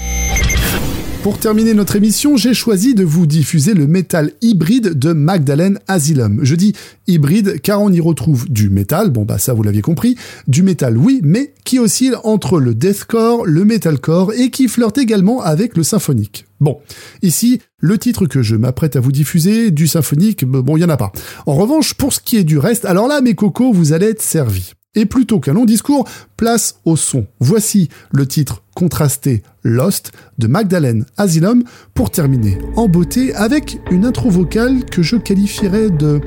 Pour 1.24 1.38
terminer 1.38 1.72
notre 1.72 1.96
émission, 1.96 2.36
j'ai 2.36 2.52
choisi 2.52 2.94
de 2.94 3.02
vous 3.02 3.24
diffuser 3.24 3.72
le 3.72 3.86
métal 3.86 4.32
hybride 4.42 4.98
de 4.98 5.14
Magdalene 5.14 5.78
Asylum. 5.88 6.40
Je 6.42 6.54
dis 6.54 6.74
hybride 7.06 7.62
car 7.62 7.80
on 7.80 7.90
y 7.90 7.98
retrouve 7.98 8.46
du 8.50 8.68
métal, 8.68 9.08
bon 9.08 9.24
bah 9.24 9.38
ça 9.38 9.54
vous 9.54 9.62
l'aviez 9.62 9.80
compris, 9.80 10.18
du 10.48 10.62
métal 10.62 10.98
oui, 10.98 11.22
mais 11.24 11.54
qui 11.64 11.78
oscille 11.78 12.14
entre 12.24 12.60
le 12.60 12.74
deathcore, 12.74 13.46
le 13.46 13.64
metalcore 13.64 14.34
et 14.34 14.50
qui 14.50 14.68
flirte 14.68 14.98
également 14.98 15.40
avec 15.40 15.78
le 15.78 15.82
symphonique. 15.82 16.44
Bon, 16.60 16.80
ici, 17.22 17.62
le 17.78 17.96
titre 17.96 18.26
que 18.26 18.42
je 18.42 18.56
m'apprête 18.56 18.94
à 18.94 19.00
vous 19.00 19.10
diffuser, 19.10 19.70
du 19.70 19.86
symphonique, 19.86 20.44
bon, 20.44 20.76
il 20.76 20.80
y 20.80 20.84
en 20.84 20.90
a 20.90 20.98
pas. 20.98 21.12
En 21.46 21.54
revanche, 21.54 21.94
pour 21.94 22.12
ce 22.12 22.20
qui 22.20 22.36
est 22.36 22.44
du 22.44 22.58
reste, 22.58 22.84
alors 22.84 23.08
là, 23.08 23.22
mes 23.22 23.34
cocos, 23.34 23.72
vous 23.72 23.94
allez 23.94 24.08
être 24.08 24.20
servis. 24.20 24.74
Et 24.94 25.06
plutôt 25.06 25.40
qu'un 25.40 25.54
long 25.54 25.64
discours, 25.64 26.06
place 26.36 26.80
au 26.84 26.96
son. 26.96 27.26
Voici 27.40 27.88
le 28.12 28.26
titre 28.26 28.63
contrasté 28.74 29.42
Lost 29.62 30.12
de 30.38 30.46
Magdalene 30.46 31.04
Asylum 31.16 31.64
pour 31.94 32.10
terminer 32.10 32.58
en 32.76 32.88
beauté 32.88 33.34
avec 33.34 33.80
une 33.90 34.04
intro 34.04 34.30
vocale 34.30 34.84
que 34.84 35.02
je 35.02 35.16
qualifierais 35.16 35.90
de 35.90 36.20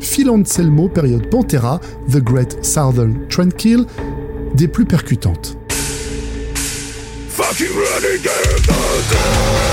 Phil 0.00 0.30
Anselmo 0.30 0.88
période 0.88 1.28
Pantera, 1.30 1.80
The 2.10 2.18
Great 2.18 2.64
Southern 2.64 3.28
Tranquil, 3.28 3.84
des 4.54 4.68
plus 4.68 4.86
percutantes. 4.86 5.56
Fucking 7.28 7.68
running 7.68 9.69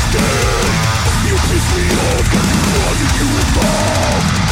understand 0.00 1.28
You 1.28 1.34
piss 1.36 1.66
me 1.76 1.84
off 1.92 2.26
cause 2.30 2.48
you 2.50 2.60
thought 2.72 2.96
that 3.00 3.12
you 3.18 3.26
evolve. 3.40 4.49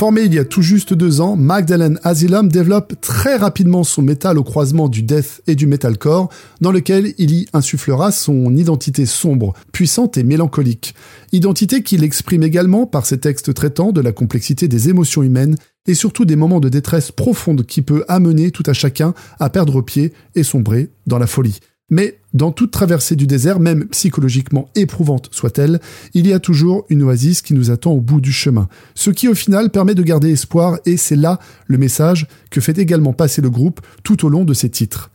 Formé 0.00 0.22
il 0.22 0.32
y 0.32 0.38
a 0.38 0.46
tout 0.46 0.62
juste 0.62 0.94
deux 0.94 1.20
ans, 1.20 1.36
Magdalene 1.36 2.00
Asylum 2.04 2.48
développe 2.48 2.98
très 3.02 3.36
rapidement 3.36 3.84
son 3.84 4.00
métal 4.00 4.38
au 4.38 4.42
croisement 4.42 4.88
du 4.88 5.02
death 5.02 5.42
et 5.46 5.54
du 5.54 5.66
metalcore, 5.66 6.30
dans 6.62 6.72
lequel 6.72 7.12
il 7.18 7.32
y 7.32 7.46
insufflera 7.52 8.10
son 8.10 8.56
identité 8.56 9.04
sombre, 9.04 9.52
puissante 9.72 10.16
et 10.16 10.22
mélancolique. 10.22 10.94
Identité 11.32 11.82
qu'il 11.82 12.02
exprime 12.02 12.42
également 12.42 12.86
par 12.86 13.04
ses 13.04 13.20
textes 13.20 13.52
traitant 13.52 13.92
de 13.92 14.00
la 14.00 14.12
complexité 14.12 14.68
des 14.68 14.88
émotions 14.88 15.22
humaines 15.22 15.56
et 15.86 15.92
surtout 15.92 16.24
des 16.24 16.34
moments 16.34 16.60
de 16.60 16.70
détresse 16.70 17.12
profonde 17.12 17.66
qui 17.66 17.82
peut 17.82 18.06
amener 18.08 18.52
tout 18.52 18.64
à 18.64 18.72
chacun 18.72 19.12
à 19.38 19.50
perdre 19.50 19.82
pied 19.82 20.14
et 20.34 20.44
sombrer 20.44 20.88
dans 21.06 21.18
la 21.18 21.26
folie. 21.26 21.60
Mais 21.90 22.18
dans 22.32 22.52
toute 22.52 22.70
traversée 22.70 23.16
du 23.16 23.26
désert, 23.26 23.58
même 23.58 23.86
psychologiquement 23.88 24.68
éprouvante 24.76 25.28
soit-elle, 25.32 25.80
il 26.14 26.26
y 26.26 26.32
a 26.32 26.38
toujours 26.38 26.86
une 26.88 27.02
oasis 27.02 27.42
qui 27.42 27.52
nous 27.52 27.72
attend 27.72 27.90
au 27.90 28.00
bout 28.00 28.20
du 28.20 28.32
chemin. 28.32 28.68
Ce 28.94 29.10
qui 29.10 29.26
au 29.26 29.34
final 29.34 29.70
permet 29.70 29.96
de 29.96 30.02
garder 30.02 30.30
espoir 30.30 30.78
et 30.86 30.96
c'est 30.96 31.16
là 31.16 31.40
le 31.66 31.78
message 31.78 32.28
que 32.50 32.60
fait 32.60 32.78
également 32.78 33.12
passer 33.12 33.42
le 33.42 33.50
groupe 33.50 33.80
tout 34.04 34.24
au 34.24 34.28
long 34.28 34.44
de 34.44 34.54
ses 34.54 34.70
titres. 34.70 35.10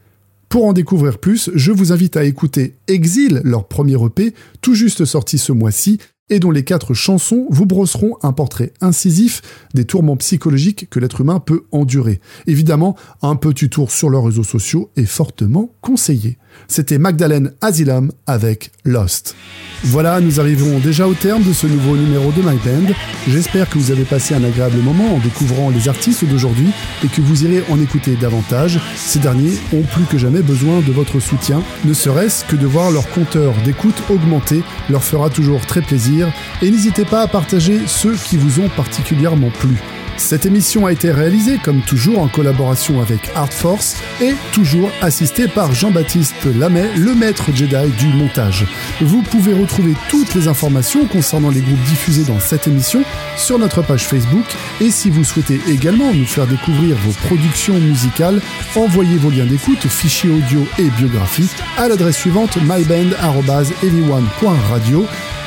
Pour 0.49 0.65
en 0.65 0.73
découvrir 0.73 1.17
plus, 1.17 1.49
je 1.55 1.71
vous 1.71 1.91
invite 1.91 2.17
à 2.17 2.23
écouter 2.23 2.75
Exil, 2.87 3.41
leur 3.43 3.67
premier 3.67 3.95
EP, 4.03 4.33
tout 4.61 4.75
juste 4.75 5.05
sorti 5.05 5.37
ce 5.37 5.51
mois-ci, 5.51 5.99
et 6.29 6.39
dont 6.39 6.51
les 6.51 6.63
quatre 6.63 6.93
chansons 6.93 7.45
vous 7.49 7.65
brosseront 7.65 8.17
un 8.23 8.31
portrait 8.31 8.73
incisif 8.81 9.41
des 9.73 9.85
tourments 9.85 10.17
psychologiques 10.17 10.87
que 10.89 10.99
l'être 10.99 11.21
humain 11.21 11.39
peut 11.39 11.63
endurer. 11.71 12.19
Évidemment, 12.47 12.95
un 13.21 13.35
petit 13.35 13.69
tour 13.69 13.91
sur 13.91 14.09
leurs 14.09 14.25
réseaux 14.25 14.43
sociaux 14.43 14.89
est 14.95 15.05
fortement 15.05 15.71
conseillé. 15.81 16.37
C'était 16.67 16.97
Magdalene 16.97 17.51
Asylum 17.61 18.11
avec 18.27 18.71
Lost. 18.83 19.35
Voilà, 19.83 20.19
nous 20.19 20.39
arrivons 20.39 20.79
déjà 20.79 21.07
au 21.07 21.13
terme 21.13 21.43
de 21.43 21.53
ce 21.53 21.67
nouveau 21.67 21.95
numéro 21.95 22.31
de 22.31 22.41
My 22.41 22.57
Band. 22.65 22.93
J'espère 23.27 23.69
que 23.69 23.77
vous 23.77 23.91
avez 23.91 24.03
passé 24.03 24.33
un 24.33 24.43
agréable 24.43 24.77
moment 24.77 25.15
en 25.15 25.19
découvrant 25.19 25.69
les 25.69 25.87
artistes 25.87 26.25
d'aujourd'hui 26.25 26.69
et 27.03 27.07
que 27.07 27.21
vous 27.21 27.43
irez 27.43 27.63
en 27.69 27.79
écouter 27.79 28.15
davantage. 28.15 28.79
Ces 28.95 29.19
derniers 29.19 29.57
ont 29.73 29.83
plus 29.83 30.05
que 30.05 30.17
jamais 30.17 30.41
besoin 30.41 30.81
de 30.81 30.91
votre 30.91 31.19
soutien. 31.19 31.61
Ne 31.85 31.93
serait-ce 31.93 32.45
que 32.45 32.55
de 32.55 32.65
voir 32.65 32.89
leur 32.91 33.07
compteur 33.11 33.53
d'écoute 33.63 34.01
augmenter 34.09 34.63
leur 34.89 35.03
fera 35.03 35.29
toujours 35.29 35.65
très 35.65 35.81
plaisir. 35.81 36.31
Et 36.61 36.71
n'hésitez 36.71 37.05
pas 37.05 37.21
à 37.21 37.27
partager 37.27 37.81
ceux 37.85 38.15
qui 38.15 38.37
vous 38.37 38.61
ont 38.61 38.69
particulièrement 38.69 39.51
plu. 39.51 39.77
Cette 40.17 40.45
émission 40.45 40.85
a 40.85 40.93
été 40.93 41.11
réalisée, 41.11 41.57
comme 41.57 41.81
toujours, 41.81 42.19
en 42.19 42.27
collaboration 42.27 43.01
avec 43.01 43.31
Art 43.35 43.51
Force 43.51 43.97
et 44.21 44.33
toujours 44.53 44.89
assistée 45.01 45.49
par 45.49 45.73
Jean-Baptiste 45.73 46.45
Lamet, 46.57 46.89
le 46.95 47.13
maître 47.13 47.53
Jedi 47.53 47.89
du 47.97 48.07
montage. 48.07 48.65
Vous 49.01 49.21
pouvez 49.21 49.53
retrouver 49.53 49.93
toutes 50.09 50.33
les 50.33 50.47
informations 50.47 51.05
concernant 51.05 51.49
les 51.49 51.59
groupes 51.59 51.83
diffusés 51.83 52.23
dans 52.23 52.39
cette 52.39 52.65
émission 52.67 53.03
sur 53.35 53.59
notre 53.59 53.81
page 53.81 54.07
Facebook 54.07 54.45
et 54.79 54.89
si 54.89 55.09
vous 55.09 55.25
souhaitez 55.25 55.59
également 55.67 56.13
nous 56.13 56.25
faire 56.25 56.47
découvrir 56.47 56.95
vos 56.97 57.11
productions 57.27 57.75
musicales, 57.75 58.41
envoyez 58.75 59.17
vos 59.17 59.29
liens 59.29 59.45
d'écoute, 59.45 59.85
fichiers 59.87 60.31
audio 60.31 60.65
et 60.79 60.89
biographies 60.97 61.51
à 61.77 61.89
l'adresse 61.89 62.17
suivante 62.17 62.57
myband.everyone.radio 62.57 65.05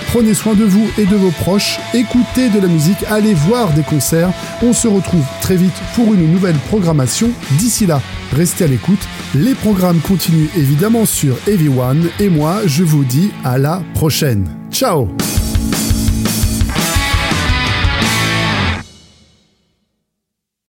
Prenez 0.09 0.33
soin 0.33 0.55
de 0.55 0.65
vous 0.65 0.89
et 0.97 1.05
de 1.05 1.17
vos 1.17 1.31
proches, 1.31 1.79
écoutez 1.93 2.49
de 2.49 2.61
la 2.61 2.67
musique, 2.67 3.05
allez 3.11 3.35
voir 3.35 3.73
des 3.75 3.83
concerts. 3.83 4.33
On 4.63 4.73
se 4.73 4.89
retrouve 4.89 5.25
très 5.43 5.57
vite 5.57 5.75
pour 5.95 6.15
une 6.15 6.33
nouvelle 6.33 6.57
programmation. 6.69 7.31
D'ici 7.59 7.85
là, 7.85 8.01
restez 8.33 8.65
à 8.65 8.69
l'écoute. 8.69 9.07
Les 9.35 9.55
programmes 9.55 10.01
continuent 10.01 10.49
évidemment 10.57 11.05
sur 11.05 11.37
Everyone 11.47 12.09
et 12.21 12.31
moi, 12.31 12.61
je 12.65 12.85
vous 12.85 13.05
dis 13.05 13.31
à 13.45 13.59
la 13.59 13.83
prochaine. 13.95 14.49
Ciao 14.73 15.09